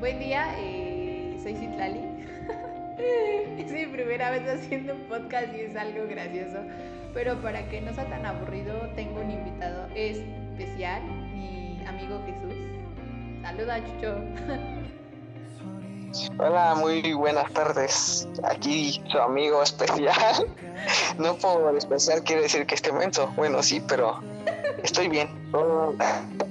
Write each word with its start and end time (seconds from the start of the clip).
Buen 0.00 0.18
día, 0.18 0.54
eh, 0.58 1.38
soy 1.42 1.54
Citlali. 1.54 2.00
es 3.58 3.72
mi 3.72 3.86
primera 3.86 4.30
vez 4.30 4.42
haciendo 4.48 4.94
un 4.94 5.02
podcast 5.02 5.48
y 5.54 5.60
es 5.60 5.76
algo 5.76 6.06
gracioso. 6.08 6.58
Pero 7.14 7.40
para 7.40 7.68
que 7.68 7.80
no 7.80 7.92
sea 7.94 8.08
tan 8.08 8.26
aburrido, 8.26 8.88
tengo 8.96 9.20
un 9.20 9.30
invitado 9.30 9.86
especial, 9.94 11.02
mi 11.32 11.82
amigo 11.86 12.20
Jesús. 12.26 12.54
Saluda, 13.42 13.78
Chucho. 13.84 14.16
Hola, 16.38 16.74
muy 16.76 17.12
buenas 17.12 17.52
tardes. 17.52 18.28
Aquí 18.44 19.02
su 19.10 19.18
amigo 19.18 19.62
especial. 19.62 20.46
No 21.18 21.36
por 21.36 21.76
especial 21.76 22.22
quiere 22.24 22.42
decir 22.42 22.66
que 22.66 22.74
esté 22.74 22.92
menso. 22.92 23.32
Bueno, 23.36 23.62
sí, 23.62 23.80
pero 23.86 24.20
estoy 24.82 25.08
bien. 25.08 25.28
Oh, 25.52 25.94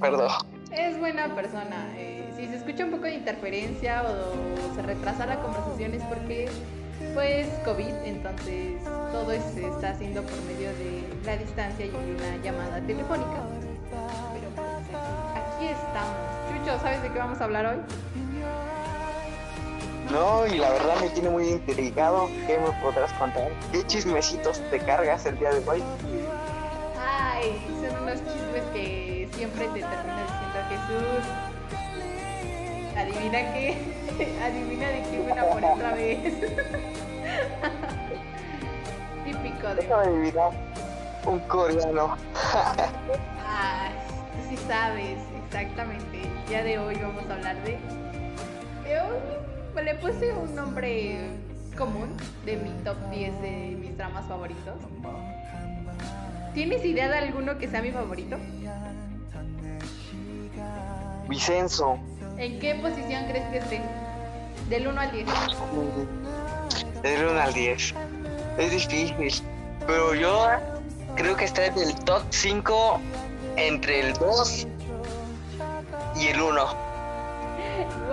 perdón. 0.00 0.30
Es 0.70 0.98
buena 0.98 1.34
persona. 1.34 1.92
eh, 1.96 2.13
si 2.36 2.46
se 2.46 2.56
escucha 2.56 2.84
un 2.84 2.90
poco 2.90 3.04
de 3.04 3.14
interferencia 3.14 4.02
o 4.02 4.74
se 4.74 4.82
retrasa 4.82 5.26
la 5.26 5.40
conversación 5.40 5.94
es 5.94 6.02
porque 6.04 6.48
pues 7.14 7.46
COVID, 7.64 7.94
entonces 8.04 8.82
todo 9.12 9.30
se 9.30 9.66
está 9.66 9.90
haciendo 9.90 10.22
por 10.22 10.40
medio 10.42 10.68
de 10.70 11.04
la 11.24 11.36
distancia 11.36 11.86
y 11.86 11.90
una 11.90 12.42
llamada 12.42 12.80
telefónica. 12.80 13.42
Pero 14.32 14.48
pues, 14.56 14.66
aquí 15.34 15.66
estamos. 15.66 16.64
Chucho, 16.64 16.78
¿sabes 16.80 17.02
de 17.02 17.12
qué 17.12 17.18
vamos 17.18 17.40
a 17.40 17.44
hablar 17.44 17.66
hoy? 17.66 17.76
No, 20.10 20.46
y 20.46 20.58
la 20.58 20.70
verdad 20.70 21.00
me 21.00 21.08
tiene 21.10 21.30
muy 21.30 21.48
intrigado. 21.48 22.28
¿Qué 22.46 22.58
me 22.58 22.70
podrás 22.82 23.12
contar? 23.14 23.50
¿Qué 23.72 23.84
chismecitos 23.86 24.60
te 24.70 24.78
cargas 24.80 25.26
el 25.26 25.38
día 25.38 25.50
de 25.50 25.68
hoy? 25.68 25.82
Ay, 26.98 27.56
son 27.80 28.02
unos 28.02 28.18
chismes 28.18 28.62
que 28.72 29.28
siempre 29.34 29.66
te 29.66 29.80
termina 29.80 30.22
diciendo 30.22 30.58
Jesús. 30.68 31.53
Adivina 32.96 33.52
qué, 33.52 33.76
adivina 34.42 34.88
de 34.88 35.02
qué 35.02 35.32
a 35.32 35.44
poner 35.50 35.70
otra 35.70 35.94
vez. 35.94 36.18
Típico 39.24 39.68
de. 39.68 39.74
Déjame 39.74 40.04
adivinar. 40.04 40.52
Un 41.26 41.38
coreano. 41.40 42.16
Ah, 43.46 43.88
tú 44.32 44.38
sí 44.48 44.56
sabes, 44.68 45.18
exactamente. 45.46 46.22
El 46.22 46.48
día 46.48 46.62
de 46.62 46.78
hoy 46.78 46.94
vamos 46.96 47.28
a 47.28 47.34
hablar 47.34 47.56
de. 47.64 47.78
Yo 48.88 49.82
le 49.82 49.94
puse 49.96 50.32
un 50.32 50.54
nombre 50.54 51.30
común 51.76 52.16
de 52.44 52.56
mi 52.56 52.70
top 52.84 52.96
10 53.10 53.42
de 53.42 53.76
mis 53.80 53.96
dramas 53.96 54.26
favoritos. 54.26 54.74
¿Tienes 56.52 56.84
idea 56.84 57.08
de 57.08 57.18
alguno 57.18 57.58
que 57.58 57.68
sea 57.68 57.82
mi 57.82 57.90
favorito? 57.90 58.36
Vicenzo. 61.28 61.98
¿En 62.36 62.58
qué 62.58 62.74
posición 62.74 63.26
crees 63.26 63.48
que 63.50 63.58
esté? 63.58 63.80
Del 64.68 64.88
1 64.88 65.00
al 65.00 65.12
10. 65.12 65.26
Del 67.02 67.26
1 67.26 67.40
al 67.40 67.54
10. 67.54 67.94
Es 68.58 68.70
difícil. 68.70 69.42
Pero 69.86 70.14
yo 70.14 70.48
creo 71.14 71.36
que 71.36 71.44
está 71.44 71.66
en 71.66 71.78
el 71.78 71.94
top 72.04 72.22
5 72.30 73.00
entre 73.56 74.00
el 74.00 74.14
2 74.14 74.66
y 76.16 76.26
el 76.28 76.40
1. 76.40 76.64
¡Wow! 76.64 76.74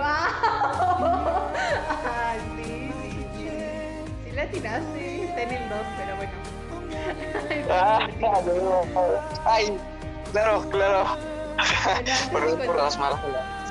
Ah, 0.04 2.34
sí, 2.56 2.64
sí, 2.64 3.26
sí. 3.36 3.48
Sí 4.24 4.30
la 4.32 4.46
tiraste, 4.46 5.24
está 5.24 5.42
en 5.42 5.50
el 5.50 5.68
2, 5.68 5.78
pero 5.96 6.16
bueno. 6.16 6.32
Ah, 7.70 8.08
no. 8.20 8.82
Ay, 9.44 9.76
claro, 10.30 10.62
claro. 10.70 11.16
Por, 12.32 12.66
por 12.66 12.76
las 12.76 12.98
malas. 12.98 13.20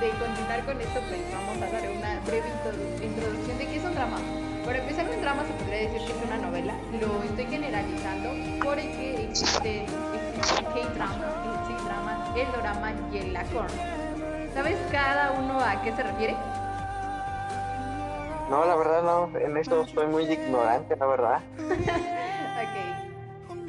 De 0.01 0.09
continuar 0.17 0.65
con 0.65 0.81
esto, 0.81 0.99
pues 1.07 1.21
vamos 1.31 1.57
a 1.61 1.71
dar 1.71 1.89
una 1.91 2.19
breve 2.25 2.47
introdu- 2.49 3.03
introducción 3.03 3.57
de 3.57 3.67
qué 3.67 3.75
es 3.77 3.83
un 3.83 3.93
drama. 3.93 4.17
Para 4.65 4.77
empezar, 4.79 5.05
un 5.09 5.21
drama 5.21 5.43
se 5.45 5.53
podría 5.53 5.77
decir 5.89 6.01
que 6.07 6.11
es 6.13 6.25
una 6.25 6.37
novela. 6.37 6.73
Lo 6.99 7.23
estoy 7.23 7.45
generalizando 7.45 8.29
porque 8.63 9.25
existe, 9.29 9.83
existe 9.83 10.59
el 10.59 10.65
K-drama, 10.65 11.25
el 11.45 11.67
C-drama, 11.67 12.33
el 12.35 12.51
drama 12.61 12.93
y 13.13 13.17
el 13.17 13.33
lacorn. 13.33 13.69
¿Sabes 14.53 14.77
cada 14.91 15.31
uno 15.33 15.59
a 15.59 15.81
qué 15.81 15.91
se 15.95 16.03
refiere? 16.03 16.35
No, 18.49 18.65
la 18.65 18.75
verdad 18.75 19.01
no. 19.03 19.37
En 19.39 19.55
esto 19.57 19.85
soy 19.87 20.07
muy 20.07 20.23
ignorante, 20.23 20.95
la 20.95 21.05
verdad. 21.05 21.39
Ok. 22.61 23.10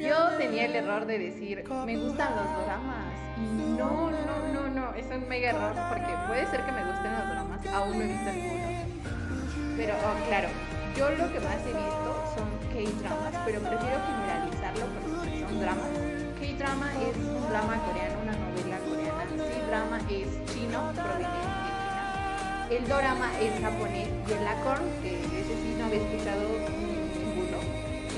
Yo 0.02 0.36
tenía 0.36 0.64
el 0.64 0.74
error 0.74 1.06
de 1.06 1.16
decir, 1.16 1.62
me 1.86 1.96
gustan 1.96 2.34
los 2.34 2.66
dramas. 2.66 3.14
Y 3.38 3.78
no, 3.78 4.10
no, 4.10 4.52
no, 4.52 4.68
no. 4.68 4.94
Es 4.94 5.06
un 5.06 5.28
mega 5.28 5.50
error 5.50 5.74
porque 5.88 6.12
puede 6.26 6.44
ser 6.50 6.66
que 6.66 6.72
me 6.72 6.84
gusten 6.84 7.12
los 7.12 7.28
dramas. 7.30 7.66
Aún 7.72 7.98
no 7.98 8.04
he 8.04 8.08
visto 8.08 8.32
ninguno. 8.32 8.66
Pero, 9.76 9.94
oh, 9.94 10.26
claro, 10.26 10.48
yo 10.96 11.08
lo 11.10 11.32
que 11.32 11.38
más 11.38 11.62
he 11.62 11.72
visto 11.72 12.10
son 12.34 12.50
K-dramas, 12.74 13.34
pero 13.46 13.60
prefiero 13.60 13.98
generalizarlo 14.10 14.86
porque 14.90 15.38
son 15.38 15.60
dramas. 15.60 15.90
K-drama 16.40 16.88
es 17.06 17.16
un 17.16 17.48
drama 17.48 17.78
coreano, 17.86 18.14
una 18.26 18.32
novela 18.32 18.78
coreana. 18.82 19.22
C-drama 19.30 19.98
es 20.10 20.28
chino, 20.52 20.92
proveniente 20.92 21.38
de 21.38 21.52
China. 21.62 22.66
El 22.70 22.88
dorama 22.88 23.30
es 23.40 23.62
japonés 23.62 24.08
y 24.26 24.32
el 24.32 24.44
lacorn, 24.44 24.82
que 25.00 25.14
ese 25.14 25.54
sí 25.62 25.76
no 25.78 25.84
había 25.86 26.00
escuchado 26.02 26.42
ninguno, 27.22 27.58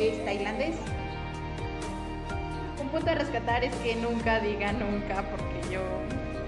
es 0.01 0.25
tailandés. 0.25 0.77
Un 2.95 3.01
punto 3.01 3.11
a 3.11 3.17
rescatar 3.17 3.65
es 3.65 3.75
que 3.79 3.97
nunca 3.97 4.39
diga 4.39 4.73
nunca, 4.73 5.29
porque 5.29 5.75
yo 5.75 5.81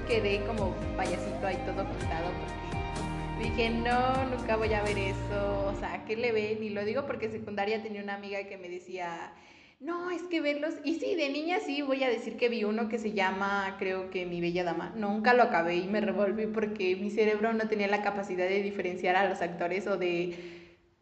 quedé 0.06 0.46
como 0.46 0.76
payasito 0.96 1.44
ahí 1.44 1.56
todo 1.66 1.84
pintado, 1.84 2.30
porque 2.38 3.48
dije, 3.48 3.70
no, 3.70 4.24
nunca 4.26 4.54
voy 4.54 4.72
a 4.72 4.80
ver 4.84 4.96
eso, 4.96 5.66
o 5.66 5.74
sea, 5.80 6.04
¿qué 6.04 6.14
le 6.14 6.30
ven? 6.30 6.62
Y 6.62 6.68
lo 6.68 6.84
digo 6.84 7.04
porque 7.04 7.26
en 7.26 7.32
secundaria 7.32 7.82
tenía 7.82 8.00
una 8.00 8.14
amiga 8.14 8.44
que 8.44 8.58
me 8.58 8.68
decía, 8.68 9.32
no, 9.80 10.12
es 10.12 10.22
que 10.22 10.40
verlos, 10.40 10.74
y 10.84 11.00
sí, 11.00 11.16
de 11.16 11.30
niña 11.30 11.58
sí 11.58 11.82
voy 11.82 12.04
a 12.04 12.08
decir 12.08 12.36
que 12.36 12.48
vi 12.48 12.62
uno 12.62 12.88
que 12.88 12.98
se 12.98 13.10
llama, 13.10 13.74
creo 13.80 14.10
que 14.10 14.24
Mi 14.24 14.40
Bella 14.40 14.62
Dama, 14.62 14.92
nunca 14.94 15.34
lo 15.34 15.42
acabé 15.42 15.74
y 15.74 15.88
me 15.88 16.00
revolví 16.00 16.46
porque 16.46 16.94
mi 16.94 17.10
cerebro 17.10 17.54
no 17.54 17.66
tenía 17.66 17.88
la 17.88 18.02
capacidad 18.02 18.48
de 18.48 18.62
diferenciar 18.62 19.16
a 19.16 19.28
los 19.28 19.42
actores 19.42 19.88
o 19.88 19.96
de 19.98 20.36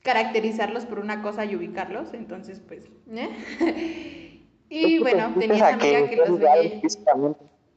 caracterizarlos 0.03 0.87
por 0.87 1.01
una 1.01 1.21
cosa 1.21 1.45
y 1.45 1.55
ubicarlos, 1.55 2.15
entonces 2.15 2.63
pues, 2.67 2.81
¿eh? 3.15 4.24
Y 4.75 4.99
bueno, 4.99 5.33
tenía 5.39 5.57
una 5.57 5.69
amiga 5.69 6.09
que 6.09 6.17
los 6.17 6.39
veía. 6.39 6.81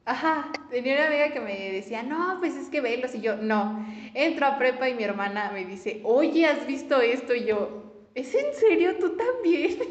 Ajá, 0.04 0.50
tenía 0.70 0.94
una 0.94 1.06
amiga 1.06 1.30
que 1.32 1.40
me 1.40 1.70
decía, 1.70 2.02
no, 2.02 2.38
pues 2.40 2.56
es 2.56 2.68
que 2.68 2.80
velos. 2.80 3.14
Y 3.14 3.20
yo, 3.20 3.36
no. 3.36 3.86
Entro 4.14 4.46
a 4.46 4.58
prepa 4.58 4.88
y 4.88 4.94
mi 4.94 5.04
hermana 5.04 5.50
me 5.52 5.64
dice, 5.64 6.00
oye, 6.02 6.46
¿has 6.46 6.66
visto 6.66 7.00
esto? 7.00 7.34
Y 7.34 7.44
yo, 7.44 8.08
¿es 8.14 8.34
en 8.34 8.52
serio? 8.54 8.96
¿Tú 8.98 9.16
también? 9.16 9.78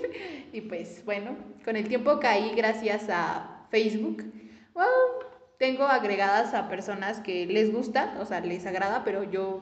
Y 0.53 0.62
pues 0.62 1.03
bueno, 1.06 1.35
con 1.63 1.75
el 1.75 1.88
tiempo 1.88 2.19
caí 2.19 2.56
gracias 2.56 3.09
a 3.09 3.68
Facebook. 3.69 4.24
Wow, 4.74 4.85
tengo 5.59 5.84
agregadas 5.84 6.53
a 6.53 6.68
personas 6.69 7.19
que 7.19 7.45
les 7.45 7.72
gusta, 7.72 8.18
o 8.19 8.25
sea, 8.25 8.39
les 8.39 8.66
agrada, 8.66 9.03
pero 9.03 9.24
yo 9.24 9.62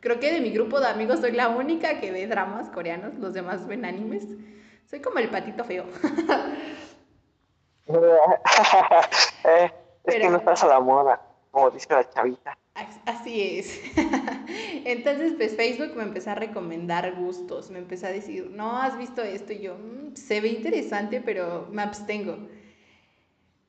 creo 0.00 0.20
que 0.20 0.30
de 0.30 0.40
mi 0.40 0.50
grupo 0.50 0.78
de 0.78 0.86
amigos 0.86 1.20
soy 1.20 1.32
la 1.32 1.48
única 1.48 2.00
que 2.00 2.12
ve 2.12 2.26
dramas 2.26 2.68
coreanos, 2.68 3.14
los 3.14 3.34
demás 3.34 3.66
ven 3.66 3.84
animes. 3.84 4.28
Soy 4.84 5.00
como 5.00 5.18
el 5.18 5.30
patito 5.30 5.64
feo. 5.64 5.86
Eh, 9.44 9.64
es 10.04 10.14
que 10.14 10.18
Pero- 10.20 10.30
no 10.30 10.36
estás 10.38 10.62
a 10.64 10.66
la 10.68 10.80
moda, 10.80 11.20
como 11.50 11.70
dice 11.70 11.86
la 11.90 12.08
chavita. 12.08 12.58
As- 12.74 13.00
Así 13.06 13.58
es. 13.58 13.80
Entonces, 14.84 15.34
pues 15.36 15.56
Facebook 15.56 15.96
me 15.96 16.02
empezó 16.02 16.30
a 16.30 16.34
recomendar 16.34 17.14
gustos, 17.14 17.70
me 17.70 17.78
empezó 17.78 18.06
a 18.06 18.10
decir, 18.10 18.50
no, 18.50 18.80
has 18.80 18.98
visto 18.98 19.22
esto, 19.22 19.52
y 19.52 19.60
yo, 19.60 19.76
"Mm, 19.76 20.14
se 20.14 20.40
ve 20.40 20.48
interesante, 20.48 21.20
pero 21.20 21.68
me 21.70 21.82
abstengo. 21.82 22.36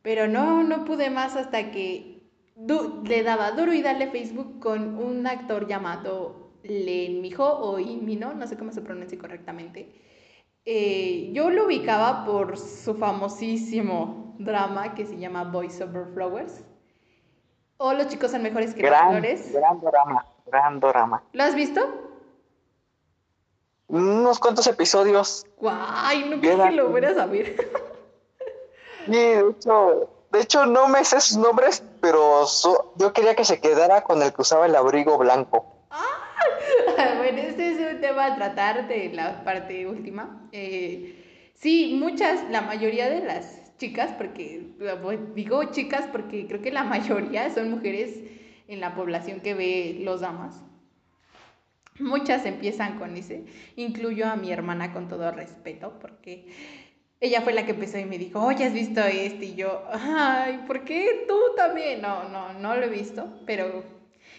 Pero 0.02 0.28
no, 0.28 0.64
no 0.64 0.84
pude 0.86 1.10
más 1.10 1.36
hasta 1.36 1.72
que 1.72 2.24
du- 2.56 3.04
le 3.06 3.24
daba 3.24 3.52
duro 3.52 3.74
y 3.74 3.82
darle 3.82 4.08
Facebook 4.10 4.60
con 4.60 4.96
un 4.98 5.26
actor 5.28 5.68
llamado 5.68 6.52
Len 6.64 7.22
Mijo 7.22 7.46
o 7.46 7.80
Inmino, 7.80 8.34
no 8.34 8.48
sé 8.48 8.58
cómo 8.58 8.72
se 8.72 8.82
pronuncia 8.82 9.18
correctamente. 9.18 9.90
Eh, 10.70 11.30
yo 11.32 11.50
lo 11.50 11.66
ubicaba 11.66 12.26
por 12.26 12.58
su 12.58 12.94
famosísimo 12.96 14.36
drama 14.38 14.94
que 14.96 15.06
se 15.06 15.18
llama 15.18 15.46
Voice 15.46 15.82
Over 15.82 16.08
Flowers. 16.14 16.62
O 17.78 17.94
Los 17.94 18.10
chicos 18.10 18.32
son 18.32 18.44
mejores 18.44 18.74
que 18.74 18.82
las 18.84 18.92
Gran, 18.92 19.10
flores. 19.12 19.54
gran 19.54 19.80
drama, 19.80 20.26
gran 20.46 20.80
drama. 20.82 21.24
¿Lo 21.32 21.44
has 21.44 21.56
visto? 21.56 21.80
Unos 23.88 24.40
cuantos 24.40 24.68
episodios. 24.68 25.46
Guay, 25.58 26.30
no 26.30 26.42
pensé 26.42 26.64
que 26.70 26.72
lo 26.76 26.90
fueras 26.92 27.18
a 27.18 27.26
ver. 27.28 27.56
Y 29.08 29.12
de 29.12 29.40
hecho, 29.50 30.10
de 30.34 30.42
hecho 30.42 30.66
no 30.66 30.90
me 30.90 31.06
sé 31.06 31.22
sus 31.22 31.38
nombres, 31.38 31.82
pero 32.02 32.46
so- 32.46 32.92
yo 32.98 33.14
quería 33.14 33.36
que 33.38 33.46
se 33.46 33.62
quedara 33.62 34.04
con 34.04 34.22
el 34.22 34.34
que 34.34 34.42
usaba 34.42 34.66
el 34.66 34.76
abrigo 34.76 35.18
blanco. 35.18 35.66
bueno, 37.18 37.38
este 37.40 37.72
es 37.72 37.96
un 37.96 38.02
tema 38.02 38.26
a 38.26 38.36
tratar 38.36 38.88
de 38.88 39.10
la 39.14 39.44
parte 39.44 39.88
última. 39.88 40.48
Eh, 40.52 41.52
sí, 41.54 41.98
muchas, 42.00 42.50
la 42.50 42.62
mayoría 42.62 43.10
de 43.10 43.24
las 43.24 43.76
chicas, 43.78 44.12
porque 44.18 44.74
digo 45.36 45.64
chicas 45.72 46.08
porque 46.12 46.48
creo 46.48 46.62
que 46.62 46.72
la 46.72 46.84
mayoría 46.84 47.50
son 47.54 47.70
mujeres, 47.72 48.24
en 48.68 48.82
la 48.82 48.96
población 48.96 49.40
que 49.40 49.54
ve 49.54 49.98
los 50.02 50.22
damas. 50.22 50.62
Muchas 52.00 52.46
empiezan 52.46 53.00
con 53.00 53.16
ese, 53.18 53.46
incluyo 53.76 54.28
a 54.28 54.36
mi 54.36 54.52
hermana 54.52 54.94
con 54.94 55.08
todo 55.08 55.32
respeto, 55.32 55.98
porque 56.00 56.46
ella 57.20 57.42
fue 57.42 57.54
la 57.54 57.66
que 57.66 57.72
empezó 57.72 57.98
y 57.98 58.06
me 58.06 58.20
dijo, 58.20 58.40
oye, 58.40 58.66
¿has 58.66 58.74
visto 58.74 59.02
este? 59.02 59.46
Y 59.46 59.56
yo, 59.56 59.84
ay, 59.92 60.64
¿por 60.68 60.84
qué 60.84 61.26
tú 61.28 61.40
también? 61.56 62.02
No, 62.02 62.30
no, 62.30 62.54
no 62.54 62.76
lo 62.76 62.84
he 62.84 62.90
visto, 62.90 63.42
pero 63.48 63.84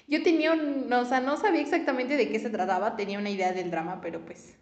yo 0.09 0.23
tenía 0.23 0.53
un, 0.53 0.93
o 0.93 1.05
sea, 1.05 1.21
no 1.21 1.37
sabía 1.37 1.61
exactamente 1.61 2.17
de 2.17 2.29
qué 2.29 2.39
se 2.39 2.51
trataba, 2.51 2.97
tenía 2.97 3.19
una 3.19 3.31
idea 3.31 3.53
del 3.53 3.71
drama, 3.71 4.01
pero 4.01 4.21
pues, 4.25 4.57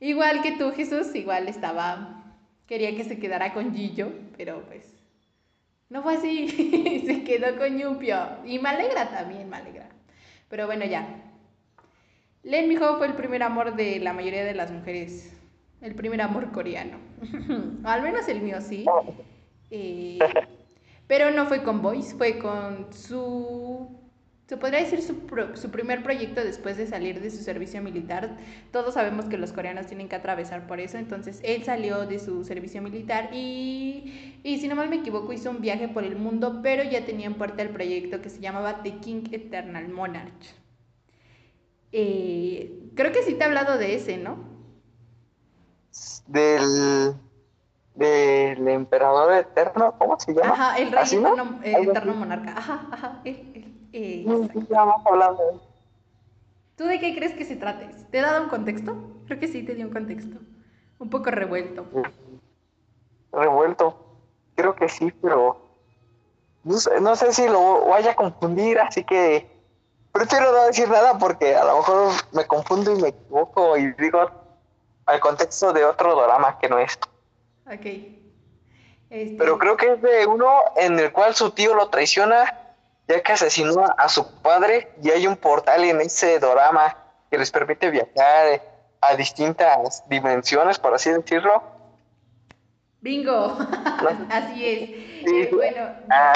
igual 0.00 0.42
que 0.42 0.52
tú, 0.52 0.72
Jesús, 0.72 1.14
igual 1.14 1.48
estaba, 1.48 2.38
quería 2.66 2.96
que 2.96 3.04
se 3.04 3.18
quedara 3.18 3.52
con 3.52 3.74
Gillo, 3.74 4.12
pero 4.36 4.62
pues, 4.66 4.94
no 5.88 6.02
fue 6.02 6.14
así, 6.14 6.48
se 7.06 7.24
quedó 7.24 7.58
con 7.58 7.78
Yupio, 7.78 8.16
y 8.44 8.58
me 8.58 8.70
alegra 8.70 9.10
también, 9.10 9.50
me 9.50 9.56
alegra. 9.56 9.88
Pero 10.48 10.66
bueno, 10.66 10.84
ya. 10.84 11.06
Len 12.44 12.68
Miho 12.68 12.96
fue 12.98 13.08
el 13.08 13.14
primer 13.14 13.42
amor 13.42 13.74
de 13.74 13.98
la 13.98 14.12
mayoría 14.12 14.44
de 14.44 14.54
las 14.54 14.70
mujeres 14.70 15.36
el 15.80 15.94
primer 15.94 16.20
amor 16.20 16.50
coreano. 16.52 16.98
Al 17.84 18.02
menos 18.02 18.28
el 18.28 18.40
mío 18.40 18.60
sí. 18.60 18.84
Eh, 19.70 20.18
pero 21.06 21.30
no 21.30 21.46
fue 21.46 21.62
con 21.62 21.82
Boys, 21.82 22.14
fue 22.14 22.38
con 22.38 22.92
su... 22.92 24.05
Se 24.46 24.56
podría 24.56 24.80
decir 24.80 25.02
su, 25.02 25.16
su, 25.54 25.70
primer 25.70 26.04
proyecto 26.04 26.44
después 26.44 26.76
de 26.76 26.86
salir 26.86 27.20
de 27.20 27.30
su 27.30 27.42
servicio 27.42 27.82
militar. 27.82 28.36
Todos 28.70 28.94
sabemos 28.94 29.24
que 29.24 29.38
los 29.38 29.52
coreanos 29.52 29.86
tienen 29.86 30.08
que 30.08 30.14
atravesar 30.14 30.68
por 30.68 30.78
eso. 30.78 30.98
Entonces 30.98 31.40
él 31.42 31.64
salió 31.64 32.06
de 32.06 32.20
su 32.20 32.44
servicio 32.44 32.80
militar 32.80 33.30
y, 33.32 34.40
y 34.44 34.58
si 34.58 34.68
no 34.68 34.76
mal 34.76 34.88
me 34.88 34.96
equivoco 34.96 35.32
hizo 35.32 35.50
un 35.50 35.60
viaje 35.60 35.88
por 35.88 36.04
el 36.04 36.14
mundo, 36.14 36.60
pero 36.62 36.84
ya 36.84 37.04
tenía 37.04 37.26
en 37.26 37.34
puerta 37.34 37.62
el 37.62 37.70
proyecto 37.70 38.22
que 38.22 38.30
se 38.30 38.40
llamaba 38.40 38.82
The 38.84 38.98
King 38.98 39.24
Eternal 39.32 39.88
Monarch. 39.88 40.54
Eh, 41.90 42.90
creo 42.94 43.10
que 43.10 43.24
sí 43.24 43.34
te 43.34 43.42
he 43.42 43.46
hablado 43.46 43.78
de 43.78 43.96
ese, 43.96 44.16
¿no? 44.16 44.56
del, 46.26 47.14
del 47.94 48.68
emperador 48.68 49.32
eterno, 49.32 49.94
¿cómo 49.98 50.18
se 50.18 50.34
llama? 50.34 50.52
Ajá, 50.52 50.78
el 50.78 50.92
rey 50.92 51.04
eterno, 51.04 51.60
eh, 51.62 51.76
eterno, 51.82 52.14
monarca. 52.14 52.54
Ajá, 52.56 52.86
ajá. 52.90 53.22
Eh, 53.98 54.26
hablando. 55.06 55.62
¿Tú 56.76 56.84
de 56.84 57.00
qué 57.00 57.14
crees 57.14 57.32
que 57.32 57.46
se 57.46 57.56
trate? 57.56 57.88
¿Te 58.10 58.18
he 58.18 58.20
dado 58.20 58.42
un 58.42 58.50
contexto? 58.50 58.94
Creo 59.26 59.40
que 59.40 59.48
sí 59.48 59.62
te 59.62 59.74
dio 59.74 59.86
un 59.86 59.92
contexto. 59.92 60.36
Un 60.98 61.08
poco 61.08 61.30
revuelto. 61.30 61.86
Revuelto. 63.32 63.96
Creo 64.54 64.74
que 64.74 64.90
sí, 64.90 65.10
pero 65.22 65.62
no 66.64 66.74
sé, 66.74 67.00
no 67.00 67.16
sé 67.16 67.32
si 67.32 67.48
lo 67.48 67.86
vaya 67.86 68.10
a 68.10 68.16
confundir, 68.16 68.78
así 68.80 69.02
que 69.02 69.48
prefiero 70.12 70.52
no 70.52 70.66
decir 70.66 70.90
nada 70.90 71.16
porque 71.16 71.56
a 71.56 71.64
lo 71.64 71.78
mejor 71.78 72.12
me 72.32 72.46
confundo 72.46 72.92
y 72.94 73.00
me 73.00 73.08
equivoco 73.08 73.78
y 73.78 73.92
digo 73.94 74.30
al 75.06 75.20
contexto 75.20 75.72
de 75.72 75.86
otro 75.86 76.14
drama 76.16 76.58
que 76.58 76.68
no 76.68 76.78
es. 76.78 76.98
Ok. 77.66 77.86
Este... 79.08 79.36
Pero 79.38 79.56
creo 79.56 79.78
que 79.78 79.94
es 79.94 80.02
de 80.02 80.26
uno 80.26 80.52
en 80.76 80.98
el 80.98 81.12
cual 81.12 81.34
su 81.34 81.52
tío 81.52 81.74
lo 81.74 81.88
traiciona 81.88 82.65
ya 83.08 83.22
que 83.22 83.32
asesinó 83.32 83.84
a 83.96 84.08
su 84.08 84.40
padre 84.42 84.90
y 85.02 85.10
hay 85.10 85.26
un 85.26 85.36
portal 85.36 85.84
en 85.84 86.00
ese 86.00 86.38
drama 86.38 86.96
que 87.30 87.38
les 87.38 87.50
permite 87.50 87.90
viajar 87.90 88.62
a 89.00 89.16
distintas 89.16 90.02
dimensiones, 90.08 90.78
por 90.78 90.94
así 90.94 91.10
decirlo. 91.10 91.62
Bingo, 93.00 93.56
así 94.30 94.66
es. 94.66 94.90
Eh, 95.28 95.50
bueno, 95.52 95.82
ah. 96.10 96.32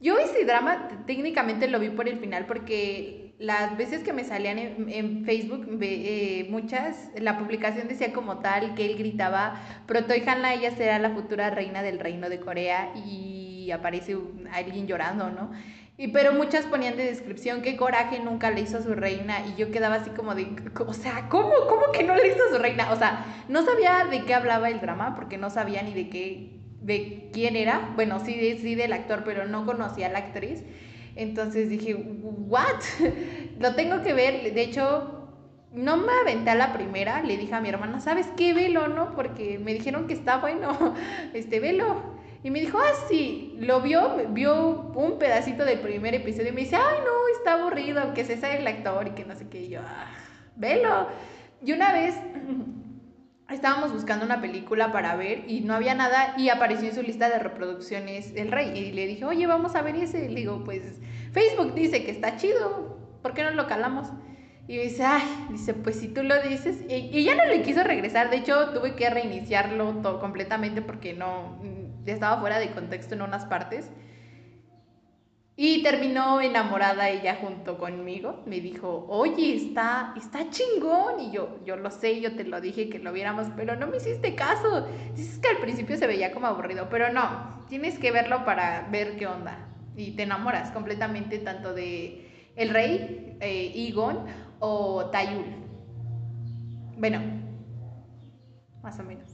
yo 0.00 0.18
ese 0.18 0.44
drama 0.44 0.88
técnicamente 1.06 1.68
lo 1.68 1.78
vi 1.78 1.90
por 1.90 2.08
el 2.08 2.18
final 2.18 2.46
porque 2.46 3.34
las 3.38 3.74
veces 3.78 4.04
que 4.04 4.12
me 4.12 4.24
salían 4.24 4.58
en, 4.58 5.24
Facebook, 5.24 5.66
eh, 5.80 6.46
muchas, 6.50 7.08
la 7.14 7.38
publicación 7.38 7.88
decía 7.88 8.12
como 8.12 8.40
tal 8.40 8.74
que 8.74 8.84
él 8.84 8.98
gritaba, 8.98 9.58
Protoy 9.86 10.22
Hanla, 10.26 10.52
ella 10.52 10.72
será 10.72 10.98
la 10.98 11.10
futura 11.10 11.48
reina 11.48 11.82
del 11.82 11.98
reino 11.98 12.28
de 12.28 12.38
Corea 12.38 12.92
y 12.94 13.49
aparece 13.70 14.16
alguien 14.52 14.86
llorando, 14.86 15.30
¿no? 15.30 15.50
Y, 15.96 16.08
pero 16.08 16.32
muchas 16.32 16.64
ponían 16.64 16.96
de 16.96 17.04
descripción 17.04 17.60
qué 17.60 17.76
coraje 17.76 18.20
nunca 18.20 18.50
le 18.50 18.62
hizo 18.62 18.78
a 18.78 18.82
su 18.82 18.94
reina 18.94 19.44
y 19.46 19.60
yo 19.60 19.70
quedaba 19.70 19.96
así 19.96 20.10
como 20.10 20.34
de, 20.34 20.48
o 20.86 20.94
sea, 20.94 21.28
¿cómo, 21.28 21.52
cómo 21.68 21.92
que 21.92 22.02
no 22.04 22.14
le 22.16 22.28
hizo 22.28 22.42
a 22.48 22.56
su 22.56 22.58
reina? 22.58 22.90
O 22.92 22.96
sea, 22.96 23.26
no 23.48 23.62
sabía 23.64 24.06
de 24.10 24.24
qué 24.24 24.34
hablaba 24.34 24.70
el 24.70 24.80
drama 24.80 25.14
porque 25.14 25.36
no 25.36 25.50
sabía 25.50 25.82
ni 25.82 25.92
de 25.92 26.08
qué, 26.08 26.60
de 26.80 27.28
quién 27.32 27.54
era, 27.54 27.92
bueno, 27.96 28.18
sí, 28.24 28.58
sí 28.58 28.74
del 28.74 28.94
actor, 28.94 29.22
pero 29.24 29.46
no 29.46 29.66
conocía 29.66 30.06
a 30.06 30.10
la 30.10 30.20
actriz. 30.20 30.64
Entonces 31.16 31.68
dije, 31.68 31.94
¿what? 31.94 32.80
Lo 33.58 33.74
tengo 33.74 34.02
que 34.02 34.14
ver. 34.14 34.54
De 34.54 34.62
hecho, 34.62 35.28
no 35.72 35.96
me 35.96 36.12
aventé 36.22 36.50
a 36.50 36.54
la 36.54 36.72
primera. 36.72 37.22
Le 37.22 37.36
dije 37.36 37.54
a 37.54 37.60
mi 37.60 37.68
hermana, 37.68 38.00
¿sabes 38.00 38.26
qué? 38.36 38.54
Velo, 38.54 38.88
¿no? 38.88 39.14
Porque 39.14 39.58
me 39.58 39.74
dijeron 39.74 40.06
que 40.06 40.14
está 40.14 40.38
bueno. 40.38 40.94
Este, 41.34 41.60
velo. 41.60 42.19
Y 42.42 42.50
me 42.50 42.60
dijo, 42.60 42.78
ah, 42.78 42.92
sí. 43.08 43.54
Lo 43.58 43.80
vio, 43.80 44.16
vio 44.30 44.92
un 44.94 45.18
pedacito 45.18 45.64
del 45.64 45.80
primer 45.80 46.14
episodio 46.14 46.48
y 46.48 46.52
me 46.52 46.60
dice, 46.62 46.76
ay, 46.76 46.98
no, 47.04 47.36
está 47.36 47.54
aburrido, 47.54 48.14
que 48.14 48.24
se 48.24 48.36
sabe 48.36 48.58
el 48.58 48.66
actor 48.66 49.08
y 49.08 49.10
que 49.10 49.24
no 49.24 49.34
sé 49.34 49.48
qué. 49.48 49.62
Y 49.62 49.68
yo, 49.68 49.80
ah, 49.84 50.06
velo. 50.56 51.08
Y 51.62 51.72
una 51.72 51.92
vez 51.92 52.14
estábamos 53.50 53.92
buscando 53.92 54.24
una 54.24 54.40
película 54.40 54.92
para 54.92 55.16
ver 55.16 55.44
y 55.48 55.60
no 55.60 55.74
había 55.74 55.94
nada 55.94 56.34
y 56.38 56.48
apareció 56.48 56.88
en 56.88 56.94
su 56.94 57.02
lista 57.02 57.28
de 57.28 57.38
reproducciones 57.38 58.32
El 58.36 58.52
Rey 58.52 58.76
y 58.76 58.92
le 58.92 59.06
dije, 59.06 59.24
oye, 59.24 59.46
vamos 59.46 59.74
a 59.74 59.82
ver 59.82 59.96
ese. 59.96 60.28
le 60.28 60.40
digo, 60.40 60.62
pues 60.64 60.82
Facebook 61.32 61.74
dice 61.74 62.04
que 62.04 62.10
está 62.10 62.36
chido, 62.36 62.98
¿por 63.22 63.34
qué 63.34 63.42
no 63.42 63.50
lo 63.50 63.66
calamos? 63.66 64.08
Y 64.66 64.78
dice, 64.78 65.04
ay, 65.04 65.22
dice, 65.50 65.74
pues 65.74 65.96
si 65.96 66.08
tú 66.08 66.22
lo 66.22 66.40
dices, 66.42 66.84
y, 66.88 67.24
ya 67.24 67.34
no 67.34 67.44
le 67.44 67.62
quiso 67.62 67.82
regresar, 67.82 68.30
de 68.30 68.36
hecho 68.36 68.70
tuve 68.70 68.94
que 68.94 69.10
reiniciarlo 69.10 69.94
todo 69.96 70.20
completamente 70.20 70.80
porque 70.80 71.12
no, 71.12 71.60
estaba 72.06 72.40
fuera 72.40 72.58
de 72.58 72.70
contexto 72.72 73.14
en 73.14 73.22
unas 73.22 73.44
partes. 73.46 73.90
Y 75.62 75.82
terminó 75.82 76.40
enamorada 76.40 77.10
ella 77.10 77.36
junto 77.38 77.76
conmigo. 77.76 78.42
Me 78.46 78.62
dijo, 78.62 79.04
oye, 79.10 79.54
está, 79.54 80.14
está 80.16 80.48
chingón. 80.48 81.20
Y 81.20 81.32
yo, 81.32 81.58
yo 81.66 81.76
lo 81.76 81.90
sé, 81.90 82.18
yo 82.22 82.34
te 82.34 82.44
lo 82.44 82.62
dije 82.62 82.88
que 82.88 82.98
lo 82.98 83.12
viéramos, 83.12 83.48
pero 83.56 83.76
no 83.76 83.86
me 83.86 83.98
hiciste 83.98 84.34
caso. 84.34 84.88
Dices 85.14 85.38
que 85.38 85.48
al 85.48 85.58
principio 85.58 85.98
se 85.98 86.06
veía 86.06 86.32
como 86.32 86.46
aburrido, 86.46 86.88
pero 86.88 87.12
no, 87.12 87.62
tienes 87.68 87.98
que 87.98 88.10
verlo 88.10 88.46
para 88.46 88.88
ver 88.90 89.16
qué 89.16 89.26
onda. 89.26 89.68
Y 89.96 90.12
te 90.12 90.22
enamoras 90.22 90.70
completamente 90.70 91.38
tanto 91.38 91.74
de 91.74 92.50
el 92.56 92.70
rey, 92.70 93.36
eh, 93.40 93.70
Igon 93.74 94.24
o 94.60 95.10
Tayul. 95.10 95.44
Bueno, 96.96 97.20
más 98.82 98.98
o 98.98 99.02
menos. 99.02 99.30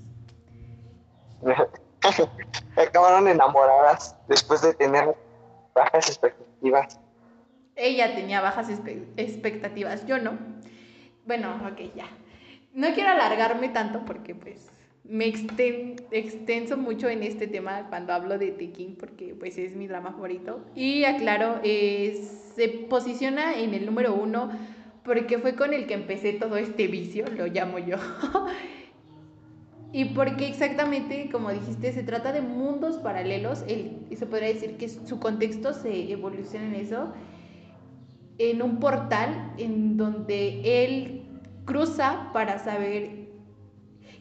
Acabaron 2.76 3.28
enamoradas 3.28 4.16
después 4.28 4.62
de 4.62 4.74
tener 4.74 5.14
bajas 5.74 6.08
expectativas. 6.08 7.00
Ella 7.74 8.14
tenía 8.14 8.40
bajas 8.40 8.68
expectativas, 9.16 10.06
yo 10.06 10.18
no. 10.18 10.38
Bueno, 11.26 11.54
ok, 11.70 11.94
ya. 11.94 12.06
No 12.72 12.92
quiero 12.94 13.10
alargarme 13.10 13.68
tanto 13.68 14.04
porque 14.04 14.34
pues 14.34 14.70
me 15.04 15.26
extenso 15.26 16.76
mucho 16.76 17.08
en 17.08 17.22
este 17.22 17.46
tema 17.46 17.86
cuando 17.88 18.12
hablo 18.12 18.38
de 18.38 18.50
Tekken 18.50 18.96
porque 18.96 19.34
pues 19.38 19.58
es 19.58 19.76
mi 19.76 19.86
drama 19.86 20.12
favorito. 20.12 20.60
Y 20.74 21.04
aclaro, 21.04 21.60
se 21.62 22.68
posiciona 22.88 23.58
en 23.58 23.74
el 23.74 23.86
número 23.86 24.14
uno 24.14 24.50
porque 25.04 25.38
fue 25.38 25.54
con 25.54 25.72
el 25.72 25.86
que 25.86 25.94
empecé 25.94 26.32
todo 26.32 26.56
este 26.56 26.86
vicio, 26.88 27.26
lo 27.28 27.46
llamo 27.46 27.78
yo. 27.78 27.96
Y 29.96 30.04
porque 30.04 30.46
exactamente, 30.46 31.30
como 31.32 31.50
dijiste, 31.50 31.90
se 31.90 32.02
trata 32.02 32.30
de 32.30 32.42
mundos 32.42 32.98
paralelos, 32.98 33.64
y 33.66 34.14
se 34.14 34.26
podría 34.26 34.48
decir 34.48 34.76
que 34.76 34.90
su 34.90 35.18
contexto 35.18 35.72
se 35.72 36.12
evoluciona 36.12 36.66
en 36.66 36.74
eso, 36.74 37.14
en 38.36 38.60
un 38.60 38.78
portal 38.78 39.54
en 39.56 39.96
donde 39.96 40.84
él 40.84 41.40
cruza 41.64 42.28
para 42.34 42.58
saber 42.58 43.30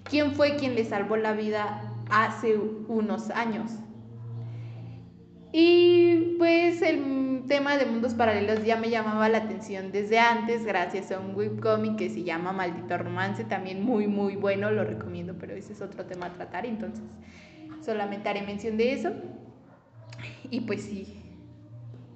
quién 0.06 0.32
fue 0.32 0.56
quien 0.56 0.76
le 0.76 0.86
salvó 0.86 1.18
la 1.18 1.34
vida 1.34 1.94
hace 2.10 2.58
unos 2.88 3.30
años. 3.32 3.74
Y 5.58 6.36
pues 6.38 6.82
el 6.82 7.44
tema 7.48 7.78
de 7.78 7.86
mundos 7.86 8.14
paralelos 8.14 8.66
ya 8.66 8.76
me 8.76 8.90
llamaba 8.90 9.30
la 9.30 9.38
atención 9.38 9.90
desde 9.90 10.20
antes, 10.20 10.66
gracias 10.66 11.14
a 11.14 11.20
un 11.22 11.34
webcomic 11.34 11.96
que 11.96 12.10
se 12.10 12.24
llama 12.24 12.52
Maldito 12.52 12.98
Romance, 12.98 13.46
también 13.46 13.82
muy 13.82 14.06
muy 14.06 14.36
bueno, 14.36 14.70
lo 14.70 14.84
recomiendo, 14.84 15.34
pero 15.40 15.54
ese 15.56 15.72
es 15.72 15.82
otro 15.82 16.04
tema 16.04 16.26
a 16.26 16.34
tratar, 16.34 16.66
entonces 16.66 17.06
solamente 17.80 18.28
haré 18.28 18.42
mención 18.42 18.76
de 18.76 18.92
eso. 18.92 19.14
Y 20.50 20.60
pues 20.60 20.84
sí, 20.84 21.24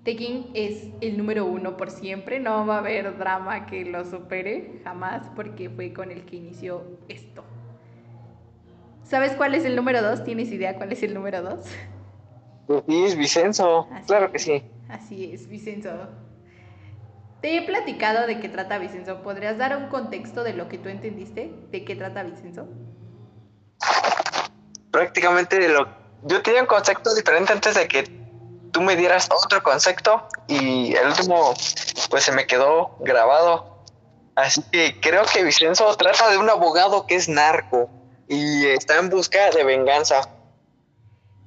Tekken 0.04 0.48
es 0.54 0.90
el 1.00 1.18
número 1.18 1.46
uno 1.46 1.78
por 1.78 1.92
siempre, 1.92 2.42
no 2.42 2.68
va 2.68 2.76
a 2.76 2.80
haber 2.80 3.18
drama 3.18 3.68
que 3.68 3.86
lo 3.86 4.04
supere 4.04 4.82
jamás 4.84 5.32
porque 5.34 5.70
fue 5.70 5.94
con 5.94 6.12
el 6.12 6.26
que 6.26 6.36
inició 6.36 6.84
esto. 7.08 7.46
¿Sabes 9.04 9.32
cuál 9.32 9.56
es 9.56 9.64
el 9.64 9.78
número 9.78 10.02
dos? 10.02 10.26
¿Tienes 10.26 10.52
idea 10.52 10.76
cuál 10.76 10.92
es 10.92 11.04
el 11.04 11.14
número 11.14 11.42
dos? 11.42 11.74
Sí, 12.70 13.04
es 13.04 13.16
Vicenzo, 13.16 13.88
claro 14.06 14.32
que 14.32 14.38
sí. 14.38 14.64
Así 14.90 15.32
es, 15.34 15.48
Vicenzo. 15.48 15.90
Te 17.42 17.58
he 17.58 17.62
platicado 17.64 18.28
de 18.28 18.40
qué 18.40 18.48
trata 18.48 18.78
Vicenzo. 18.78 19.24
¿Podrías 19.24 19.58
dar 19.58 19.76
un 19.76 19.88
contexto 19.88 20.44
de 20.44 20.54
lo 20.54 20.70
que 20.70 20.78
tú 20.78 20.90
entendiste? 20.90 21.52
¿De 21.72 21.84
qué 21.84 21.96
trata 21.96 22.22
Vicenzo? 22.22 22.68
Prácticamente 24.92 25.58
de 25.58 25.70
lo... 25.70 25.88
Yo 26.24 26.44
tenía 26.44 26.62
un 26.62 26.68
concepto 26.68 27.16
diferente 27.16 27.54
antes 27.54 27.74
de 27.74 27.88
que 27.88 28.04
tú 28.72 28.82
me 28.82 28.96
dieras 28.96 29.30
otro 29.32 29.64
concepto 29.64 30.28
y 30.48 30.94
el 30.94 31.08
último 31.08 31.54
pues 32.10 32.24
se 32.24 32.32
me 32.34 32.46
quedó 32.46 32.98
grabado. 33.00 33.84
Así 34.36 34.62
que 34.72 35.00
creo 35.00 35.24
que 35.34 35.44
Vicenzo 35.44 35.96
trata 35.96 36.30
de 36.30 36.38
un 36.38 36.50
abogado 36.50 37.08
que 37.08 37.16
es 37.16 37.30
narco 37.30 37.90
y 38.28 38.68
está 38.68 39.00
en 39.00 39.10
busca 39.10 39.50
de 39.50 39.64
venganza. 39.64 40.22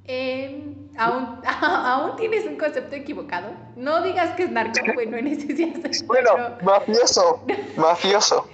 Eh, 0.05 0.72
¿aún, 0.97 1.39
¿Aún 1.61 2.15
tienes 2.15 2.45
un 2.45 2.57
concepto 2.57 2.95
equivocado? 2.95 3.53
No 3.75 4.01
digas 4.03 4.31
que 4.35 4.43
es 4.43 4.51
narco, 4.51 4.79
bueno, 4.93 5.17
en 5.17 5.27
ese 5.27 5.55
sí 5.55 5.73
Bueno, 6.05 6.31
mafioso, 6.63 7.45
mafioso. 7.77 8.47